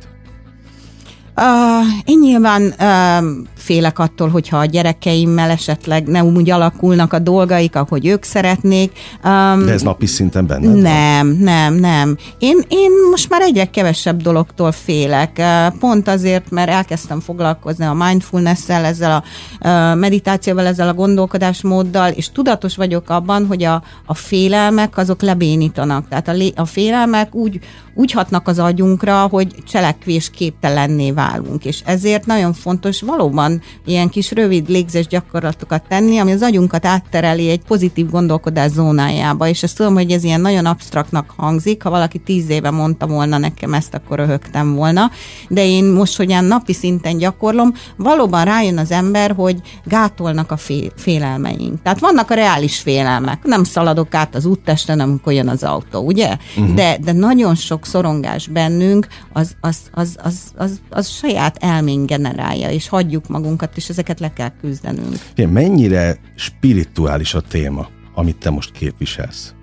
Uh, 1.36 1.86
én 2.04 2.18
nyilván 2.18 2.62
uh, 2.62 3.48
félek 3.68 3.98
attól, 3.98 4.28
hogyha 4.28 4.58
a 4.58 4.64
gyerekeimmel 4.64 5.50
esetleg 5.50 6.06
nem 6.06 6.26
úgy 6.26 6.50
alakulnak 6.50 7.12
a 7.12 7.18
dolgaik, 7.18 7.76
ahogy 7.76 8.06
ők 8.06 8.24
szeretnék. 8.24 8.92
Um, 9.24 9.66
De 9.66 9.72
ez 9.72 9.82
napi 9.82 10.06
szinten 10.06 10.46
benne? 10.46 10.72
Nem, 10.72 11.26
nem, 11.26 11.74
nem. 11.74 12.16
Én, 12.38 12.58
én 12.68 12.90
most 13.10 13.28
már 13.28 13.40
egyre 13.40 13.64
kevesebb 13.64 14.22
dologtól 14.22 14.72
félek. 14.72 15.36
Uh, 15.38 15.78
pont 15.78 16.08
azért, 16.08 16.50
mert 16.50 16.70
elkezdtem 16.70 17.20
foglalkozni 17.20 17.84
a 17.84 17.92
mindfulness-szel, 17.92 18.84
ezzel 18.84 19.12
a 19.12 19.22
uh, 19.68 19.98
meditációval, 19.98 20.66
ezzel 20.66 20.88
a 20.88 20.94
gondolkodásmóddal, 20.94 22.10
és 22.10 22.32
tudatos 22.32 22.76
vagyok 22.76 23.10
abban, 23.10 23.46
hogy 23.46 23.64
a, 23.64 23.82
a 24.06 24.14
félelmek 24.14 24.96
azok 24.96 25.22
lebénítanak. 25.22 26.08
Tehát 26.08 26.28
a, 26.28 26.34
a 26.54 26.64
félelmek 26.64 27.34
úgy, 27.34 27.60
úgy 27.94 28.12
hatnak 28.12 28.48
az 28.48 28.58
agyunkra, 28.58 29.26
hogy 29.26 29.54
cselekvés 29.66 30.30
képtelenné 30.30 31.10
válunk, 31.10 31.64
és 31.64 31.80
ezért 31.84 32.26
nagyon 32.26 32.52
fontos 32.52 33.00
valóban 33.00 33.57
ilyen 33.86 34.08
kis 34.08 34.30
rövid 34.30 34.68
légzés 34.68 35.06
gyakorlatokat 35.06 35.82
tenni, 35.88 36.18
ami 36.18 36.32
az 36.32 36.42
agyunkat 36.42 36.86
áttereli 36.86 37.50
egy 37.50 37.62
pozitív 37.66 38.10
gondolkodás 38.10 38.70
zónájába, 38.70 39.48
és 39.48 39.62
ezt 39.62 39.76
tudom, 39.76 39.94
hogy 39.94 40.10
ez 40.10 40.24
ilyen 40.24 40.40
nagyon 40.40 40.66
absztraktnak 40.66 41.34
hangzik, 41.36 41.82
ha 41.82 41.90
valaki 41.90 42.18
tíz 42.18 42.48
éve 42.48 42.70
mondta 42.70 43.06
volna 43.06 43.38
nekem 43.38 43.74
ezt, 43.74 43.94
akkor 43.94 44.18
röhögtem 44.18 44.74
volna, 44.74 45.10
de 45.48 45.66
én 45.66 45.84
most, 45.84 46.16
hogy 46.16 46.28
ilyen 46.28 46.44
napi 46.44 46.72
szinten 46.72 47.18
gyakorlom, 47.18 47.72
valóban 47.96 48.44
rájön 48.44 48.78
az 48.78 48.90
ember, 48.90 49.32
hogy 49.36 49.60
gátolnak 49.84 50.50
a 50.50 50.56
fél, 50.56 50.90
félelmeink. 50.96 51.82
Tehát 51.82 51.98
vannak 51.98 52.30
a 52.30 52.34
reális 52.34 52.78
félelmek, 52.78 53.44
nem 53.44 53.64
szaladok 53.64 54.14
át 54.14 54.34
az 54.34 54.44
úttesten, 54.44 55.00
amikor 55.00 55.32
jön 55.32 55.48
az 55.48 55.62
autó, 55.62 56.00
ugye? 56.00 56.36
Uh-huh. 56.56 56.74
De, 56.74 56.98
de 57.04 57.12
nagyon 57.12 57.54
sok 57.54 57.86
szorongás 57.86 58.46
bennünk, 58.46 59.06
az, 59.32 59.56
az, 59.60 59.76
az, 59.92 60.16
az, 60.22 60.38
az, 60.56 60.80
az 60.90 61.08
saját 61.08 61.56
elmény 61.60 62.04
generálja, 62.04 62.70
és 62.70 62.88
hagyjuk 62.88 63.28
magunkat, 63.28 63.47
és 63.74 63.88
ezeket 63.88 64.20
le 64.20 64.32
kell 64.32 64.52
küzdenünk. 64.60 65.16
Igen, 65.34 65.50
mennyire 65.50 66.18
spirituális 66.34 67.34
a 67.34 67.40
téma, 67.40 67.88
amit 68.14 68.36
te 68.36 68.50
most 68.50 68.72
képviselsz? 68.72 69.54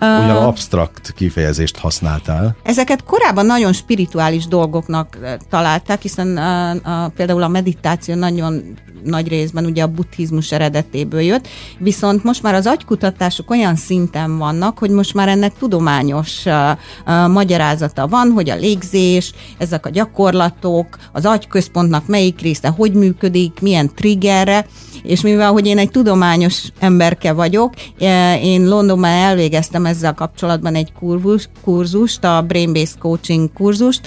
Olyan 0.00 0.36
absztrakt 0.36 1.12
kifejezést 1.12 1.76
használtál. 1.76 2.56
Ezeket 2.62 3.04
korábban 3.04 3.46
nagyon 3.46 3.72
spirituális 3.72 4.46
dolgoknak 4.46 5.18
találták, 5.50 6.02
hiszen 6.02 6.36
a, 6.36 6.70
a, 6.70 7.08
például 7.16 7.42
a 7.42 7.48
meditáció 7.48 8.14
nagyon 8.14 8.62
nagy 9.04 9.28
részben 9.28 9.64
ugye 9.64 9.82
a 9.82 9.86
buddhizmus 9.86 10.52
eredetéből 10.52 11.20
jött, 11.20 11.48
viszont 11.78 12.24
most 12.24 12.42
már 12.42 12.54
az 12.54 12.66
agykutatások 12.66 13.50
olyan 13.50 13.76
szinten 13.76 14.38
vannak, 14.38 14.78
hogy 14.78 14.90
most 14.90 15.14
már 15.14 15.28
ennek 15.28 15.52
tudományos 15.58 16.44
uh, 16.44 16.70
uh, 17.06 17.28
magyarázata 17.28 18.06
van, 18.06 18.30
hogy 18.30 18.50
a 18.50 18.56
légzés, 18.56 19.32
ezek 19.58 19.86
a 19.86 19.90
gyakorlatok, 19.90 20.86
az 21.12 21.26
agyközpontnak 21.26 22.06
melyik 22.06 22.40
része 22.40 22.68
hogy 22.68 22.92
működik, 22.92 23.60
milyen 23.60 23.94
triggerre, 23.94 24.66
és 25.02 25.20
mivel, 25.20 25.52
hogy 25.52 25.66
én 25.66 25.78
egy 25.78 25.90
tudományos 25.90 26.62
emberke 26.78 27.32
vagyok, 27.32 27.72
én 28.42 28.68
Londonban 28.68 29.10
elvégeztem 29.10 29.86
ezzel 29.86 30.14
kapcsolatban 30.14 30.74
egy 30.74 30.92
kurzus, 30.98 31.48
kurzust, 31.64 32.24
a 32.24 32.44
Brain-Based 32.46 32.98
Coaching 32.98 33.52
kurzust, 33.52 34.00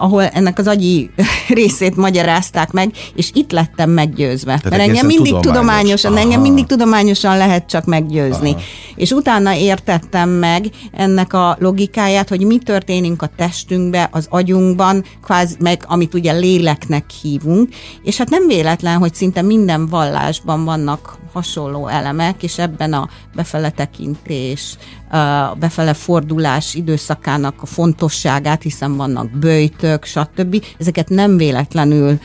ahol 0.00 0.22
ennek 0.22 0.58
az 0.58 0.66
agyi 0.66 1.10
részét 1.48 1.96
magyarázták 1.96 2.70
meg, 2.72 2.90
és 3.14 3.30
itt 3.34 3.52
lettem 3.52 3.90
meggyőzve. 3.90 4.56
Tehát 4.56 4.70
Mert 4.70 4.82
engem 4.82 5.06
mindig 5.06 5.32
tudományos. 5.32 5.46
tudományosan, 5.46 6.12
Aha. 6.12 6.20
engem 6.20 6.40
mindig 6.40 6.66
tudományosan 6.66 7.36
lehet 7.36 7.66
csak 7.66 7.84
meggyőzni. 7.84 8.50
Aha. 8.50 8.60
És 8.96 9.10
utána 9.10 9.54
értettem 9.54 10.28
meg 10.28 10.64
ennek 10.92 11.32
a 11.32 11.56
logikáját, 11.60 12.28
hogy 12.28 12.46
mi 12.46 12.58
történik 12.58 13.22
a 13.22 13.30
testünkbe, 13.36 14.08
az 14.12 14.26
agyunkban, 14.30 15.04
kvázi, 15.22 15.56
meg 15.58 15.82
amit 15.86 16.14
ugye 16.14 16.32
léleknek 16.32 17.10
hívunk, 17.22 17.68
és 18.02 18.16
hát 18.16 18.30
nem 18.30 18.46
véletlen, 18.46 18.98
hogy 18.98 19.14
szinte 19.14 19.42
minden 19.42 19.86
vallás 19.86 20.27
írásban 20.28 20.64
vannak 20.64 21.18
hasonló 21.32 21.86
elemek, 21.86 22.42
és 22.42 22.58
ebben 22.58 22.92
a 22.92 23.08
befele 23.34 23.70
tekintés, 23.70 24.76
a 25.10 25.54
befele 25.58 25.94
fordulás 25.94 26.74
időszakának 26.74 27.62
a 27.62 27.66
fontosságát, 27.66 28.62
hiszen 28.62 28.96
vannak 28.96 29.30
bőjtök, 29.30 30.04
stb. 30.04 30.64
Ezeket 30.78 31.08
nem 31.08 31.36
véletlenül 31.36 32.18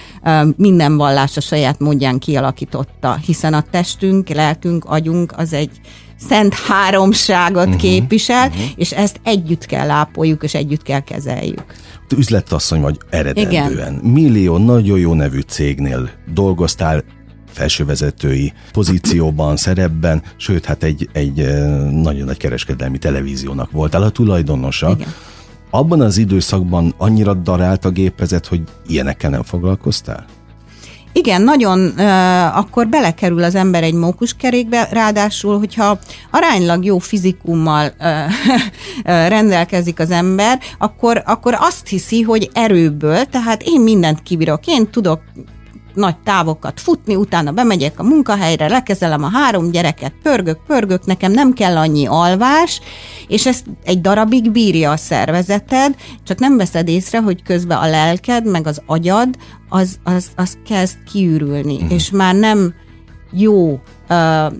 minden 0.55 0.97
vallás 0.97 1.37
a 1.37 1.41
saját 1.41 1.79
módján 1.79 2.19
kialakította, 2.19 3.15
hiszen 3.25 3.53
a 3.53 3.61
testünk, 3.71 4.29
lelkünk, 4.29 4.85
agyunk 4.85 5.33
az 5.37 5.53
egy 5.53 5.71
szent 6.29 6.53
háromságot 6.53 7.65
uh-huh, 7.65 7.81
képvisel, 7.81 8.47
uh-huh. 8.47 8.63
és 8.75 8.91
ezt 8.91 9.19
együtt 9.23 9.65
kell 9.65 9.89
ápoljuk, 9.89 10.43
és 10.43 10.53
együtt 10.53 10.81
kell 10.81 10.99
kezeljük. 10.99 11.65
Üzletasszony 12.17 12.81
vagy 12.81 12.97
eredendően. 13.09 13.71
Igen. 13.71 13.93
Millió 13.93 14.57
nagyon 14.57 14.99
jó 14.99 15.13
nevű 15.13 15.39
cégnél 15.39 16.09
dolgoztál, 16.33 17.03
felsővezetői 17.53 18.53
pozícióban, 18.71 19.57
szerepben, 19.57 20.21
sőt, 20.37 20.65
hát 20.65 20.83
egy, 20.83 21.09
egy 21.11 21.39
eh, 21.39 21.91
nagyon 21.91 22.25
nagy 22.25 22.37
kereskedelmi 22.37 22.97
televíziónak 22.97 23.71
voltál 23.71 24.01
a 24.01 24.09
tulajdonosa. 24.09 24.89
Igen. 24.89 25.13
Abban 25.69 26.01
az 26.01 26.17
időszakban 26.17 26.93
annyira 26.97 27.33
darált 27.33 27.85
a 27.85 27.89
gépezet, 27.89 28.47
hogy 28.47 28.61
ilyenekkel 28.87 29.29
nem 29.29 29.43
foglalkoztál? 29.43 30.25
Igen, 31.15 31.41
nagyon 31.41 31.79
uh, 31.79 32.57
akkor 32.57 32.87
belekerül 32.87 33.43
az 33.43 33.55
ember 33.55 33.83
egy 33.83 33.93
mókuskerékbe, 33.93 34.87
ráadásul, 34.91 35.57
hogyha 35.57 35.99
aránylag 36.31 36.85
jó 36.85 36.99
fizikummal 36.99 37.93
uh, 37.99 38.05
rendelkezik 39.35 39.99
az 39.99 40.11
ember, 40.11 40.59
akkor, 40.77 41.23
akkor 41.25 41.57
azt 41.59 41.87
hiszi, 41.87 42.21
hogy 42.21 42.49
erőből, 42.53 43.25
tehát 43.25 43.63
én 43.65 43.81
mindent 43.81 44.23
kibírok, 44.23 44.67
én 44.67 44.89
tudok 44.89 45.21
nagy 45.95 46.17
távokat 46.17 46.79
futni, 46.79 47.15
utána 47.15 47.51
bemegyek 47.51 47.99
a 47.99 48.03
munkahelyre, 48.03 48.67
lekezelem 48.67 49.23
a 49.23 49.29
három 49.29 49.71
gyereket, 49.71 50.13
pörgök, 50.23 50.59
pörgök, 50.67 51.05
nekem 51.05 51.31
nem 51.31 51.53
kell 51.53 51.77
annyi 51.77 52.07
alvás, 52.07 52.81
és 53.27 53.45
ezt 53.45 53.65
egy 53.83 54.01
darabig 54.01 54.51
bírja 54.51 54.91
a 54.91 54.97
szervezeted, 54.97 55.95
csak 56.23 56.39
nem 56.39 56.57
veszed 56.57 56.87
észre, 56.87 57.21
hogy 57.21 57.43
közben 57.43 57.77
a 57.77 57.89
lelked, 57.89 58.45
meg 58.45 58.67
az 58.67 58.81
agyad, 58.85 59.29
az, 59.69 59.99
az, 60.03 60.27
az 60.35 60.57
kezd 60.67 60.97
kiürülni, 61.11 61.83
mm. 61.83 61.89
és 61.89 62.11
már 62.11 62.35
nem 62.35 62.73
jó 63.31 63.79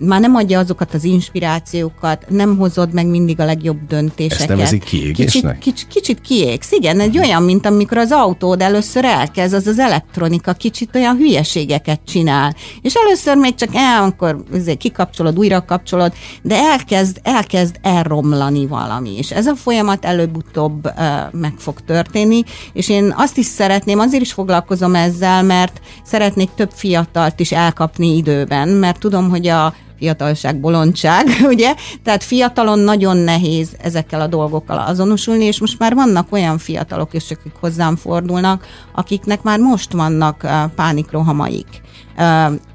már 0.00 0.20
nem 0.20 0.34
adja 0.34 0.58
azokat 0.58 0.94
az 0.94 1.04
inspirációkat, 1.04 2.24
nem 2.28 2.56
hozod 2.56 2.92
meg 2.92 3.06
mindig 3.06 3.40
a 3.40 3.44
legjobb 3.44 3.86
döntéseket. 3.88 4.40
Ezt 4.40 4.48
nevezik 4.48 4.84
kiégésnek? 4.84 5.58
Kicsit, 5.58 5.74
kicsit, 5.74 5.88
kicsit 5.88 6.20
kiégsz, 6.20 6.72
igen, 6.72 7.00
egy 7.00 7.18
olyan, 7.18 7.42
mint 7.42 7.66
amikor 7.66 7.98
az 7.98 8.12
autód 8.12 8.62
először 8.62 9.04
elkezd, 9.04 9.54
az 9.54 9.66
az 9.66 9.78
elektronika 9.78 10.52
kicsit 10.52 10.94
olyan 10.94 11.16
hülyeségeket 11.16 12.00
csinál. 12.06 12.54
És 12.82 12.94
először 12.94 13.36
még 13.36 13.54
csak 13.54 13.74
el, 13.74 14.02
akkor 14.02 14.44
kikapcsolod, 14.78 15.38
újra 15.38 15.64
kapcsolod, 15.64 16.12
de 16.42 16.56
elkezd, 16.56 17.20
elkezd 17.22 17.76
elromlani 17.82 18.66
valami. 18.66 19.16
És 19.16 19.30
ez 19.30 19.46
a 19.46 19.54
folyamat 19.54 20.04
előbb-utóbb 20.04 20.90
meg 21.32 21.52
fog 21.58 21.80
történni, 21.86 22.42
és 22.72 22.88
én 22.88 23.14
azt 23.16 23.36
is 23.36 23.46
szeretném, 23.46 23.98
azért 23.98 24.22
is 24.22 24.32
foglalkozom 24.32 24.94
ezzel, 24.94 25.42
mert 25.42 25.80
szeretnék 26.04 26.50
több 26.56 26.70
fiatalt 26.74 27.40
is 27.40 27.52
elkapni 27.52 28.16
időben, 28.16 28.68
mert 28.68 28.98
tudom, 28.98 29.30
hogy 29.30 29.43
a 29.48 29.74
fiatalság, 29.98 30.60
bolondság, 30.60 31.26
ugye? 31.52 31.74
Tehát 32.02 32.24
fiatalon 32.24 32.78
nagyon 32.78 33.16
nehéz 33.16 33.68
ezekkel 33.78 34.20
a 34.20 34.26
dolgokkal 34.26 34.78
azonosulni, 34.78 35.44
és 35.44 35.60
most 35.60 35.78
már 35.78 35.94
vannak 35.94 36.32
olyan 36.32 36.58
fiatalok 36.58 37.14
is, 37.14 37.30
akik 37.30 37.54
hozzám 37.60 37.96
fordulnak, 37.96 38.66
akiknek 38.94 39.42
már 39.42 39.58
most 39.58 39.92
vannak 39.92 40.46
pánikrohamaik, 40.74 41.82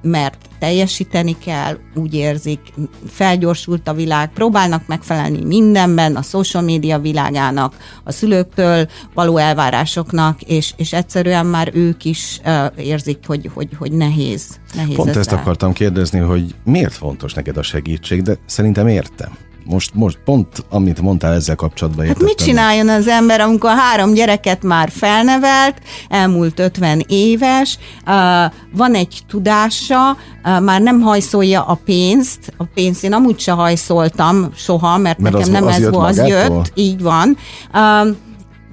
mert 0.01 0.37
teljesíteni 0.59 1.37
kell, 1.37 1.77
úgy 1.95 2.13
érzik, 2.13 2.59
felgyorsult 3.07 3.87
a 3.87 3.93
világ, 3.93 4.29
próbálnak 4.33 4.87
megfelelni 4.87 5.45
mindenben, 5.45 6.15
a 6.15 6.21
social 6.21 6.63
média 6.63 6.99
világának, 6.99 7.75
a 8.03 8.11
szülőktől 8.11 8.87
való 9.13 9.37
elvárásoknak, 9.37 10.41
és, 10.41 10.73
és 10.77 10.93
egyszerűen 10.93 11.45
már 11.45 11.71
ők 11.73 12.05
is 12.05 12.41
érzik, 12.77 13.19
hogy, 13.25 13.49
hogy, 13.53 13.69
hogy 13.77 13.91
nehéz. 13.91 14.59
nehéz 14.75 14.95
Pont 14.95 15.09
ezzel. 15.09 15.21
ezt 15.21 15.31
akartam 15.31 15.73
kérdezni, 15.73 16.19
hogy 16.19 16.55
miért 16.63 16.93
fontos 16.93 17.33
neked 17.33 17.57
a 17.57 17.63
segítség, 17.63 18.21
de 18.21 18.37
szerintem 18.45 18.87
értem. 18.87 19.29
Most, 19.69 19.93
most 19.93 20.19
pont, 20.25 20.65
amit 20.69 21.01
mondtál 21.01 21.33
ezzel 21.33 21.55
kapcsolatban 21.55 22.05
értettem. 22.05 22.27
Hát 22.27 22.37
mit 22.37 22.47
csináljon 22.47 22.89
az 22.89 23.07
ember, 23.07 23.41
amikor 23.41 23.69
három 23.69 24.13
gyereket 24.13 24.63
már 24.63 24.89
felnevelt, 24.91 25.81
elmúlt 26.09 26.59
50 26.59 27.03
éves, 27.07 27.77
van 28.73 28.93
egy 28.93 29.21
tudása, 29.27 30.17
már 30.43 30.81
nem 30.81 31.01
hajszolja 31.01 31.63
a 31.63 31.79
pénzt, 31.85 32.53
a 32.57 32.63
pénzt 32.73 33.03
én 33.03 33.13
amúgy 33.13 33.39
se 33.39 33.51
hajszoltam 33.51 34.49
soha, 34.55 34.97
mert, 34.97 35.19
mert 35.19 35.35
nekem 35.35 35.39
az, 35.39 35.47
nem 35.47 35.67
az 35.67 35.75
ez 35.75 35.89
volt, 35.89 36.09
az 36.09 36.27
jött, 36.27 36.71
így 36.75 37.01
van. 37.01 37.37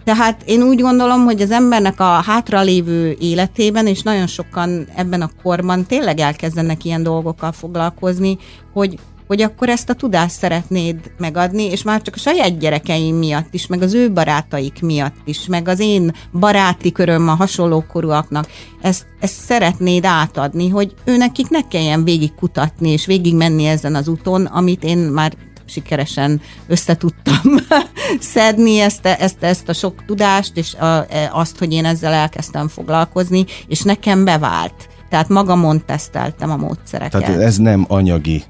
Tehát 0.05 0.43
én 0.45 0.63
úgy 0.63 0.81
gondolom, 0.81 1.25
hogy 1.25 1.41
az 1.41 1.51
embernek 1.51 2.01
a 2.01 2.23
hátralévő 2.27 3.17
életében, 3.19 3.87
és 3.87 4.03
nagyon 4.03 4.27
sokan 4.27 4.87
ebben 4.95 5.23
a 5.23 5.31
korban 5.43 5.87
tényleg 5.87 6.19
elkezdenek 6.19 6.85
ilyen 6.85 7.03
dolgokkal 7.03 7.53
foglalkozni, 7.53 8.39
hogy 8.73 8.99
hogy 9.27 9.43
akkor 9.43 9.69
ezt 9.69 9.91
a 9.91 9.95
tudást 9.95 10.35
szeretnéd 10.35 10.97
megadni, 11.19 11.63
és 11.63 11.83
már 11.83 12.03
csak 12.03 12.15
a 12.15 12.19
saját 12.19 12.59
gyerekeim 12.59 13.17
miatt 13.17 13.55
is, 13.55 13.67
meg 13.67 13.83
az 13.83 13.95
ő 13.95 14.13
barátaik 14.13 14.83
miatt 14.83 15.17
is, 15.25 15.47
meg 15.47 15.69
az 15.69 15.81
én 15.81 16.13
baráti 16.33 16.93
köröm 16.93 17.29
a 17.29 17.35
hasonló 17.35 17.85
korúaknak, 17.93 18.49
ezt, 18.81 19.07
ezt 19.21 19.35
szeretnéd 19.35 20.05
átadni, 20.05 20.69
hogy 20.69 20.95
ő 21.05 21.17
nekik 21.17 21.49
ne 21.49 21.69
kelljen 21.69 22.05
végig 22.05 22.35
kutatni, 22.35 22.91
és 22.91 23.07
végig 23.07 23.35
menni 23.35 23.65
ezen 23.67 23.95
az 23.95 24.09
úton, 24.09 24.45
amit 24.45 24.85
én 24.85 24.99
már 24.99 25.33
sikeresen 25.69 26.41
összetudtam 26.67 27.57
szedni 28.35 28.79
ezt, 28.79 29.07
ezt, 29.07 29.43
ezt 29.43 29.69
a 29.69 29.73
sok 29.73 30.05
tudást, 30.07 30.57
és 30.57 30.75
a, 30.75 30.85
e, 30.85 31.31
azt, 31.33 31.59
hogy 31.59 31.73
én 31.73 31.85
ezzel 31.85 32.13
elkezdtem 32.13 32.69
foglalkozni, 32.69 33.45
és 33.67 33.83
nekem 33.83 34.25
bevált. 34.25 34.89
Tehát 35.09 35.29
magamon 35.29 35.85
teszteltem 35.85 36.51
a 36.51 36.57
módszereket. 36.57 37.25
Tehát 37.25 37.41
ez 37.41 37.57
nem 37.57 37.85
anyagi 37.89 38.45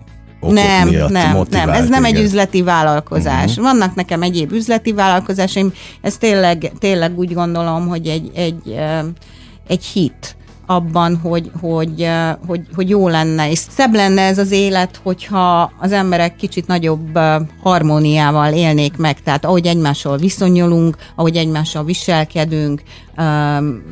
nem, 0.52 0.88
nem, 0.88 1.44
nem, 1.50 1.68
ez 1.68 1.88
nem 1.88 2.04
egy 2.04 2.18
üzleti 2.18 2.62
vállalkozás. 2.62 3.50
Uh-huh. 3.50 3.64
Vannak 3.64 3.94
nekem 3.94 4.22
egyéb 4.22 4.52
üzleti 4.52 4.92
vállalkozásaim, 4.92 5.72
ez 6.00 6.16
tényleg, 6.16 6.72
tényleg 6.78 7.18
úgy 7.18 7.34
gondolom, 7.34 7.88
hogy 7.88 8.06
egy, 8.06 8.30
egy, 8.34 8.76
egy 9.66 9.84
hit 9.84 10.36
abban, 10.66 11.16
hogy, 11.16 11.50
hogy, 11.60 12.08
hogy, 12.46 12.60
hogy 12.74 12.88
jó 12.88 13.08
lenne, 13.08 13.50
és 13.50 13.58
szebb 13.58 13.94
lenne 13.94 14.22
ez 14.22 14.38
az 14.38 14.50
élet, 14.50 15.00
hogyha 15.02 15.72
az 15.80 15.92
emberek 15.92 16.36
kicsit 16.36 16.66
nagyobb 16.66 17.18
harmóniával 17.62 18.52
élnék 18.52 18.96
meg, 18.96 19.22
tehát 19.22 19.44
ahogy 19.44 19.66
egymással 19.66 20.16
viszonyulunk, 20.16 20.96
ahogy 21.14 21.36
egymással 21.36 21.84
viselkedünk, 21.84 22.82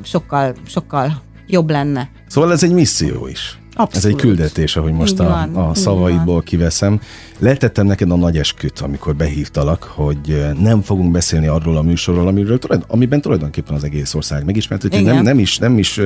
sokkal, 0.03 0.55
sokkal 0.67 1.23
jobb 1.47 1.71
lenne. 1.71 2.11
Szóval 2.27 2.53
ez 2.53 2.62
egy 2.62 2.73
misszió 2.73 3.27
is. 3.27 3.59
Abszolút. 3.77 4.05
Ez 4.05 4.05
egy 4.05 4.27
küldetés, 4.27 4.77
ahogy 4.77 4.93
most 4.93 5.21
a, 5.21 5.49
a 5.69 5.75
szavaidból 5.75 6.43
kiveszem. 6.43 7.01
Letettem 7.39 7.87
neked 7.87 8.11
a 8.11 8.17
nagy 8.17 8.39
esküt, 8.39 8.79
amikor 8.79 9.17
behívtalak, 9.17 9.83
hogy 9.83 10.47
nem 10.61 10.83
fogunk 10.83 11.11
beszélni 11.11 11.47
arról 11.47 11.77
a 11.77 11.83
műsorról, 11.83 12.27
amiről, 12.27 12.59
amiben 12.87 13.21
tulajdonképpen 13.21 13.75
az 13.75 13.85
egész 13.85 14.15
ország 14.15 14.45
megismert, 14.45 14.83
hogy 14.83 15.03
nem, 15.03 15.23
nem, 15.23 15.39
is, 15.39 15.59
nem, 15.59 15.79
is, 15.79 16.01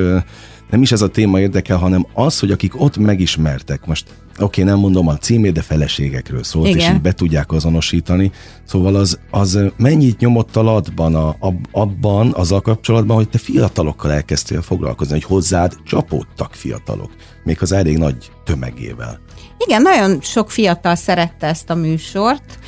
nem 0.70 0.82
is 0.82 0.92
ez 0.92 1.02
a 1.02 1.08
téma 1.08 1.40
érdekel, 1.40 1.76
hanem 1.76 2.06
az, 2.14 2.38
hogy 2.38 2.50
akik 2.50 2.80
ott 2.80 2.96
megismertek, 2.96 3.86
most 3.86 4.04
oké, 4.38 4.62
okay, 4.62 4.64
nem 4.64 4.82
mondom 4.82 5.08
a 5.08 5.16
címét, 5.16 5.52
de 5.52 5.62
feleségekről 5.62 6.42
szólt, 6.42 6.66
Igen. 6.66 6.78
és 6.78 6.88
így 6.88 7.00
be 7.00 7.12
tudják 7.12 7.52
azonosítani. 7.52 8.32
Szóval 8.64 8.94
az, 8.94 9.18
az 9.30 9.58
mennyit 9.76 10.18
nyomott 10.18 10.56
a, 10.56 10.76
a, 10.76 11.52
abban, 11.70 12.32
azzal 12.32 12.60
kapcsolatban, 12.60 13.16
hogy 13.16 13.28
te 13.28 13.38
fiatalokkal 13.38 14.12
elkezdtél 14.12 14.62
foglalkozni, 14.62 15.12
hogy 15.12 15.24
hozzád 15.24 15.76
csapódtak 15.84 16.54
fiatalok, 16.54 17.10
még 17.48 17.62
az 17.62 17.72
elég 17.72 17.98
nagy 17.98 18.30
tömegével. 18.44 19.20
Igen, 19.66 19.82
nagyon 19.82 20.18
sok 20.20 20.50
fiatal 20.50 20.94
szerette 20.94 21.46
ezt 21.46 21.70
a 21.70 21.74
műsort, 21.74 22.58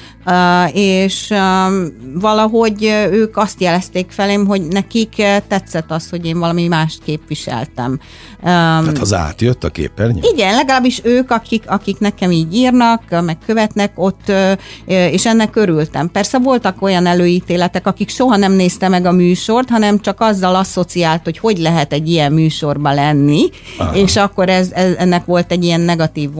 és 0.72 1.34
valahogy 2.14 2.84
ők 3.10 3.36
azt 3.36 3.60
jelezték 3.60 4.10
felém, 4.10 4.46
hogy 4.46 4.62
nekik 4.62 5.14
tetszett 5.48 5.90
az, 5.90 6.10
hogy 6.10 6.26
én 6.26 6.38
valami 6.38 6.68
mást 6.68 7.02
képviseltem. 7.04 8.00
Hát 8.42 8.98
az 8.98 9.14
átjött 9.14 9.64
a 9.64 9.68
képernyő? 9.68 10.20
Igen, 10.32 10.54
legalábbis 10.54 11.00
ők, 11.04 11.30
akik, 11.30 11.62
akik 11.66 11.98
nekem 11.98 12.30
így 12.30 12.54
írnak, 12.54 13.02
meg 13.24 13.38
követnek 13.46 13.92
ott, 13.94 14.32
és 14.86 15.26
ennek 15.26 15.56
örültem. 15.56 16.10
Persze 16.10 16.38
voltak 16.38 16.82
olyan 16.82 17.06
előítéletek, 17.06 17.86
akik 17.86 18.08
soha 18.08 18.36
nem 18.36 18.52
nézte 18.52 18.88
meg 18.88 19.06
a 19.06 19.12
műsort, 19.12 19.70
hanem 19.70 20.00
csak 20.00 20.20
azzal 20.20 20.54
asszociált, 20.54 21.24
hogy 21.24 21.38
hogy 21.38 21.58
lehet 21.58 21.92
egy 21.92 22.08
ilyen 22.08 22.32
műsorba 22.32 22.92
lenni, 22.92 23.48
Aha. 23.78 23.96
és 23.96 24.16
akkor 24.16 24.48
ez, 24.48 24.70
ez, 24.72 24.94
ennek 24.98 25.24
volt 25.24 25.52
egy 25.52 25.64
ilyen 25.64 25.80
negatív 25.80 26.30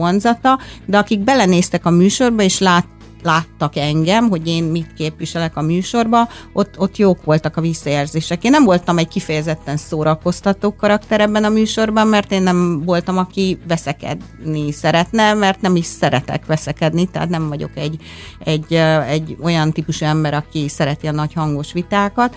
vonzata, 0.41 0.59
de 0.85 0.97
akik 0.97 1.19
belenéztek 1.19 1.85
a 1.85 1.89
műsorba, 1.89 2.43
és 2.43 2.59
lát, 2.59 2.85
láttak 3.23 3.75
engem, 3.75 4.29
hogy 4.29 4.47
én 4.47 4.63
mit 4.63 4.93
képviselek 4.93 5.57
a 5.57 5.61
műsorba, 5.61 6.27
ott, 6.53 6.79
ott 6.79 6.97
jók 6.97 7.23
voltak 7.23 7.57
a 7.57 7.61
visszajelzések. 7.61 8.43
Én 8.43 8.51
nem 8.51 8.63
voltam 8.63 8.97
egy 8.97 9.07
kifejezetten 9.07 9.77
szórakoztató 9.77 10.75
karakter 10.75 11.19
ebben 11.19 11.43
a 11.43 11.49
műsorban, 11.49 12.07
mert 12.07 12.31
én 12.31 12.41
nem 12.41 12.83
voltam, 12.85 13.17
aki 13.17 13.59
veszekedni 13.67 14.71
szeretne, 14.71 15.33
mert 15.33 15.61
nem 15.61 15.75
is 15.75 15.85
szeretek 15.85 16.45
veszekedni, 16.45 17.05
tehát 17.05 17.29
nem 17.29 17.49
vagyok 17.49 17.71
egy, 17.75 18.01
egy, 18.39 18.73
egy 19.07 19.37
olyan 19.41 19.71
típusú 19.71 20.05
ember, 20.05 20.33
aki 20.33 20.67
szereti 20.67 21.07
a 21.07 21.11
nagy 21.11 21.33
hangos 21.33 21.73
vitákat 21.73 22.35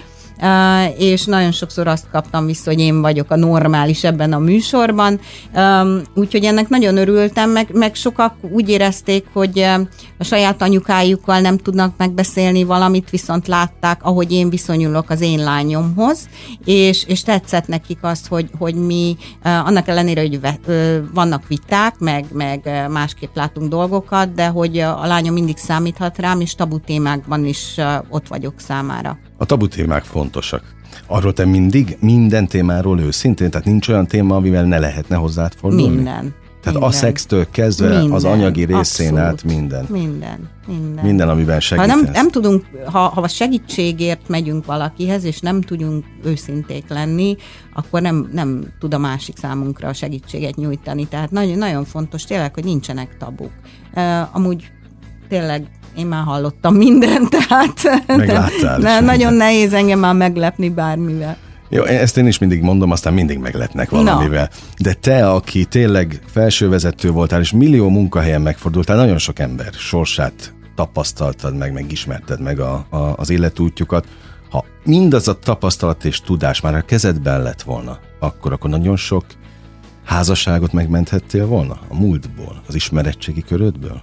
és 0.99 1.25
nagyon 1.25 1.53
sokszor 1.53 1.87
azt 1.87 2.07
kaptam 2.12 2.47
vissza, 2.47 2.70
hogy 2.70 2.81
én 2.81 3.01
vagyok 3.01 3.31
a 3.31 3.37
normális 3.37 4.05
ebben 4.05 4.33
a 4.33 4.38
műsorban, 4.38 5.20
úgyhogy 6.14 6.44
ennek 6.44 6.68
nagyon 6.68 6.97
örültem, 6.97 7.51
meg, 7.51 7.68
meg 7.73 7.94
sokak 7.94 8.35
úgy 8.51 8.68
érezték, 8.68 9.25
hogy 9.33 9.59
a 10.18 10.25
saját 10.25 10.62
anyukájukkal 10.62 11.40
nem 11.40 11.57
tudnak 11.57 11.97
megbeszélni 11.97 12.64
valamit, 12.64 13.11
viszont 13.11 13.47
látták, 13.47 14.05
ahogy 14.05 14.33
én 14.33 14.51
viszonyulok 14.51 15.11
az 15.11 15.20
én 15.20 15.38
lányomhoz, 15.38 16.29
és, 16.64 17.05
és 17.05 17.23
tetszett 17.23 17.66
nekik 17.66 17.99
azt, 18.01 18.27
hogy, 18.27 18.51
hogy 18.59 18.75
mi 18.75 19.16
annak 19.42 19.88
ellenére, 19.88 20.20
hogy 20.20 20.40
vannak 21.12 21.49
viták, 21.49 21.99
meg, 21.99 22.25
meg 22.33 22.87
másképp 22.90 23.35
látunk 23.35 23.68
dolgokat, 23.68 24.35
de 24.35 24.47
hogy 24.47 24.79
a 24.79 25.07
lányom 25.07 25.35
mindig 25.35 25.57
számíthat 25.57 26.18
rám, 26.18 26.40
és 26.40 26.55
tabu 26.55 26.79
témákban 26.79 27.44
is 27.44 27.77
ott 28.09 28.29
vagyok 28.29 28.55
számára. 28.57 29.18
A 29.37 29.44
tabu 29.44 29.68
témák 29.68 30.05
fontosak. 30.05 30.62
Arról 31.07 31.33
te 31.33 31.44
mindig 31.44 31.97
minden 32.01 32.47
témáról 32.47 33.01
őszintén, 33.01 33.51
tehát 33.51 33.66
nincs 33.66 33.88
olyan 33.88 34.07
téma, 34.07 34.37
amivel 34.37 34.64
ne 34.64 34.79
lehetne 34.79 35.16
hozzád 35.16 35.53
fordulni? 35.55 35.94
Minden. 35.94 36.35
Tehát 36.64 36.81
minden. 36.81 36.83
a 36.83 36.90
szextől 36.90 37.51
kezdve 37.51 37.88
minden. 37.88 38.12
az 38.12 38.25
anyagi 38.25 38.64
részén 38.64 39.07
Abszolút. 39.07 39.18
át 39.18 39.44
minden. 39.44 39.87
Minden. 39.88 40.51
Minden. 40.66 41.05
Minden, 41.05 41.29
amiben 41.29 41.61
segítesz. 41.61 41.90
Ha 41.90 42.01
nem, 42.01 42.12
nem 42.12 42.31
tudunk, 42.31 42.64
ha, 42.85 42.99
ha 42.99 43.29
segítségért 43.29 44.29
megyünk 44.29 44.64
valakihez, 44.64 45.25
és 45.25 45.40
nem 45.40 45.61
tudunk 45.61 46.05
őszinték 46.25 46.88
lenni, 46.88 47.37
akkor 47.75 48.01
nem, 48.01 48.29
nem 48.33 48.64
tud 48.79 48.94
a 48.94 48.99
másik 48.99 49.37
számunkra 49.37 49.88
a 49.88 49.92
segítséget 49.92 50.57
nyújtani. 50.57 51.07
Tehát 51.07 51.31
nagyon, 51.31 51.59
nagyon 51.59 51.85
fontos 51.85 52.25
tényleg, 52.25 52.55
hogy 52.55 52.64
nincsenek 52.64 53.16
tabuk. 53.18 53.53
Uh, 53.94 54.37
amúgy 54.37 54.70
tényleg 55.29 55.68
én 55.96 56.07
már 56.07 56.24
hallottam 56.24 56.74
mindent, 56.74 57.28
tehát 57.28 58.02
ne, 58.78 59.00
nagyon 59.00 59.33
nehéz 59.33 59.72
engem 59.72 59.98
már 59.98 60.14
meglepni 60.14 60.68
bármivel. 60.68 61.37
Jó, 61.68 61.83
ezt 61.83 62.16
én 62.16 62.26
is 62.26 62.38
mindig 62.38 62.62
mondom, 62.62 62.90
aztán 62.90 63.14
mindig 63.14 63.38
megletnek 63.38 63.90
valamivel. 63.90 64.48
No. 64.50 64.74
De 64.78 64.92
te, 64.92 65.30
aki 65.30 65.64
tényleg 65.64 66.20
felsővezető 66.26 67.11
voltál, 67.11 67.40
és 67.40 67.52
millió 67.52 67.88
munkahelyen 67.88 68.40
megfordultál, 68.40 68.96
nagyon 68.96 69.18
sok 69.18 69.38
ember 69.38 69.72
sorsát 69.72 70.52
tapasztaltad 70.74 71.57
meg, 71.57 71.72
meg 71.72 71.92
ismerted 71.92 72.40
meg 72.40 72.61
a, 72.61 72.87
a, 72.90 72.96
az 72.96 73.30
életútjukat. 73.30 74.07
Ha 74.50 74.64
mindaz 74.85 75.28
a 75.28 75.38
tapasztalat 75.38 76.04
és 76.04 76.20
tudás 76.20 76.61
már 76.61 76.74
a 76.74 76.83
kezedben 76.83 77.42
lett 77.42 77.62
volna, 77.62 77.98
akkor 78.20 78.52
akkor 78.52 78.70
nagyon 78.70 78.96
sok 78.96 79.24
házasságot 80.04 80.72
megmenthettél 80.72 81.46
volna 81.46 81.78
a 81.88 81.94
múltból, 81.94 82.62
az 82.66 82.74
ismerettségi 82.74 83.42
körödből? 83.42 84.00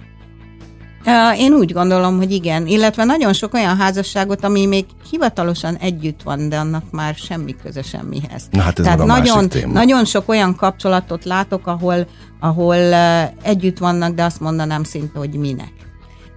Én 1.36 1.52
úgy 1.52 1.72
gondolom, 1.72 2.16
hogy 2.16 2.32
igen, 2.32 2.66
illetve 2.66 3.04
nagyon 3.04 3.32
sok 3.32 3.54
olyan 3.54 3.76
házasságot, 3.76 4.44
ami 4.44 4.66
még 4.66 4.84
hivatalosan 5.10 5.76
együtt 5.76 6.22
van, 6.22 6.48
de 6.48 6.56
annak 6.56 6.90
már 6.90 7.14
semmi 7.14 7.56
köze 7.62 7.82
semmihez. 7.82 8.42
Na 8.50 8.60
hát 8.60 8.78
ez 8.78 8.84
Tehát 8.84 9.04
nagyon, 9.04 9.48
nagyon 9.66 10.04
sok 10.04 10.28
olyan 10.28 10.56
kapcsolatot 10.56 11.24
látok, 11.24 11.66
ahol, 11.66 12.06
ahol 12.40 12.94
együtt 13.42 13.78
vannak, 13.78 14.14
de 14.14 14.24
azt 14.24 14.40
mondanám 14.40 14.82
szinte, 14.84 15.18
hogy 15.18 15.34
minek. 15.34 15.72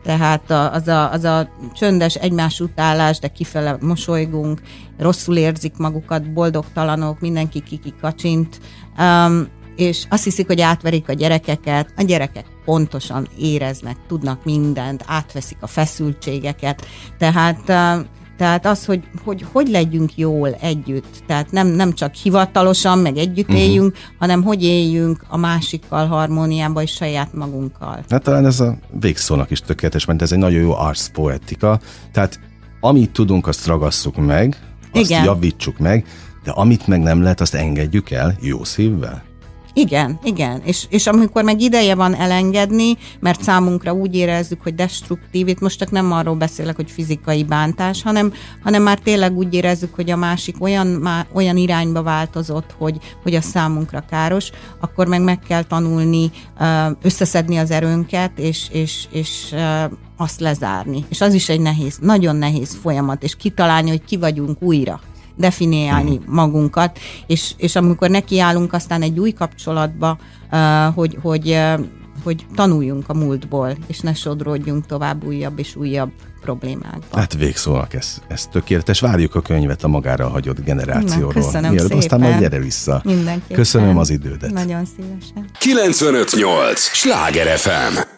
Tehát 0.05 0.51
az 0.51 0.87
a, 0.87 1.11
az 1.11 1.23
a 1.23 1.49
csöndes 1.73 2.15
egymás 2.15 2.59
utálás, 2.59 3.19
de 3.19 3.27
kifele 3.27 3.77
mosolygunk, 3.81 4.61
rosszul 4.97 5.37
érzik 5.37 5.77
magukat, 5.77 6.33
boldogtalanok, 6.33 7.19
mindenki 7.19 7.63
kiki 7.63 7.93
kacsint. 8.01 8.59
Um, 8.99 9.47
és 9.75 10.05
azt 10.09 10.23
hiszik, 10.23 10.47
hogy 10.47 10.61
átverik 10.61 11.09
a 11.09 11.13
gyerekeket, 11.13 11.93
a 11.97 12.03
gyerekek 12.03 12.45
pontosan 12.65 13.27
éreznek, 13.39 13.95
tudnak 14.07 14.45
mindent, 14.45 15.03
átveszik 15.07 15.57
a 15.59 15.67
feszültségeket, 15.67 16.87
tehát 17.17 17.71
tehát 18.37 18.65
az, 18.65 18.85
hogy, 18.85 19.03
hogy 19.23 19.45
hogy 19.51 19.67
legyünk 19.67 20.17
jól 20.17 20.53
együtt, 20.53 21.23
tehát 21.27 21.51
nem, 21.51 21.67
nem 21.67 21.93
csak 21.93 22.13
hivatalosan, 22.13 22.99
meg 22.99 23.17
együtt 23.17 23.47
uh-huh. 23.47 23.63
éljünk, 23.63 23.95
hanem 24.19 24.43
hogy 24.43 24.63
éljünk 24.63 25.25
a 25.27 25.37
másikkal 25.37 26.07
harmóniában 26.07 26.83
és 26.83 26.91
saját 26.91 27.33
magunkkal. 27.33 28.03
Hát 28.09 28.23
talán 28.23 28.45
ez 28.45 28.59
a 28.59 28.77
végszónak 28.99 29.51
is 29.51 29.59
tökéletes, 29.59 30.05
mert 30.05 30.21
ez 30.21 30.31
egy 30.31 30.37
nagyon 30.37 30.61
jó 30.61 30.73
arszpoetika, 30.73 31.79
tehát 32.11 32.39
amit 32.79 33.11
tudunk, 33.11 33.47
azt 33.47 33.65
ragasszuk 33.65 34.15
meg, 34.15 34.57
azt 34.91 35.09
Igen. 35.09 35.23
javítsuk 35.23 35.77
meg, 35.77 36.05
de 36.43 36.51
amit 36.51 36.87
meg 36.87 37.01
nem 37.01 37.21
lehet, 37.21 37.41
azt 37.41 37.53
engedjük 37.53 38.11
el 38.11 38.35
jó 38.41 38.63
szívvel. 38.63 39.23
Igen, 39.77 40.19
igen. 40.23 40.61
És, 40.63 40.85
és 40.89 41.07
amikor 41.07 41.43
meg 41.43 41.61
ideje 41.61 41.95
van 41.95 42.15
elengedni, 42.15 42.97
mert 43.19 43.43
számunkra 43.43 43.93
úgy 43.93 44.15
érezzük, 44.15 44.61
hogy 44.61 44.75
destruktív, 44.75 45.47
itt 45.47 45.59
most 45.59 45.79
csak 45.79 45.91
nem 45.91 46.11
arról 46.11 46.35
beszélek, 46.35 46.75
hogy 46.75 46.91
fizikai 46.91 47.43
bántás, 47.43 48.01
hanem, 48.03 48.33
hanem 48.63 48.83
már 48.83 48.99
tényleg 48.99 49.37
úgy 49.37 49.53
érezzük, 49.53 49.95
hogy 49.95 50.11
a 50.11 50.15
másik 50.15 50.55
olyan, 50.59 50.87
má, 50.87 51.25
olyan 51.33 51.57
irányba 51.57 52.03
változott, 52.03 52.75
hogy, 52.77 52.97
hogy 53.23 53.35
a 53.35 53.41
számunkra 53.41 54.05
káros, 54.09 54.49
akkor 54.79 55.07
meg 55.07 55.21
meg 55.21 55.39
kell 55.39 55.63
tanulni 55.63 56.31
összeszedni 57.01 57.57
az 57.57 57.71
erőnket, 57.71 58.39
és, 58.39 58.67
és, 58.71 59.07
és 59.11 59.55
azt 60.17 60.39
lezárni. 60.39 61.05
És 61.09 61.21
az 61.21 61.33
is 61.33 61.49
egy 61.49 61.61
nehéz, 61.61 61.97
nagyon 62.01 62.35
nehéz 62.35 62.77
folyamat, 62.81 63.23
és 63.23 63.35
kitalálni, 63.35 63.89
hogy 63.89 64.03
ki 64.03 64.17
vagyunk 64.17 64.61
újra 64.61 65.01
definiálni 65.35 66.17
uh-huh. 66.17 66.33
magunkat, 66.33 66.99
és, 67.27 67.53
és 67.57 67.75
amikor 67.75 68.09
nekiállunk 68.09 68.73
aztán 68.73 69.01
egy 69.01 69.19
új 69.19 69.31
kapcsolatba, 69.31 70.17
uh, 70.51 70.59
hogy, 70.93 71.17
hogy, 71.21 71.49
uh, 71.49 71.79
hogy 72.23 72.45
tanuljunk 72.55 73.09
a 73.09 73.13
múltból, 73.13 73.77
és 73.87 73.99
ne 73.99 74.13
sodródjunk 74.13 74.85
tovább 74.85 75.23
újabb 75.23 75.59
és 75.59 75.75
újabb 75.75 76.11
problémákba. 76.41 77.17
Hát 77.17 77.33
végszónak 77.33 77.93
ez, 77.93 78.21
ez 78.27 78.47
tökéletes. 78.51 78.99
Várjuk 78.99 79.35
a 79.35 79.41
könyvet 79.41 79.83
a 79.83 79.87
magára 79.87 80.29
hagyott 80.29 80.63
generációról. 80.63 81.33
Na, 81.33 81.41
köszönöm 81.41 81.69
Miért? 81.69 81.81
szépen. 81.83 81.97
Aztán 81.97 82.19
majd 82.19 82.39
gyere 82.39 82.59
vissza. 82.59 83.01
Mindenképpen. 83.03 83.57
Köszönöm 83.57 83.97
az 83.97 84.09
idődet. 84.09 84.51
Nagyon 84.51 84.85
szívesen. 84.85 85.49
958! 85.59 86.79
Sláger 86.79 87.57
FM! 87.57 88.14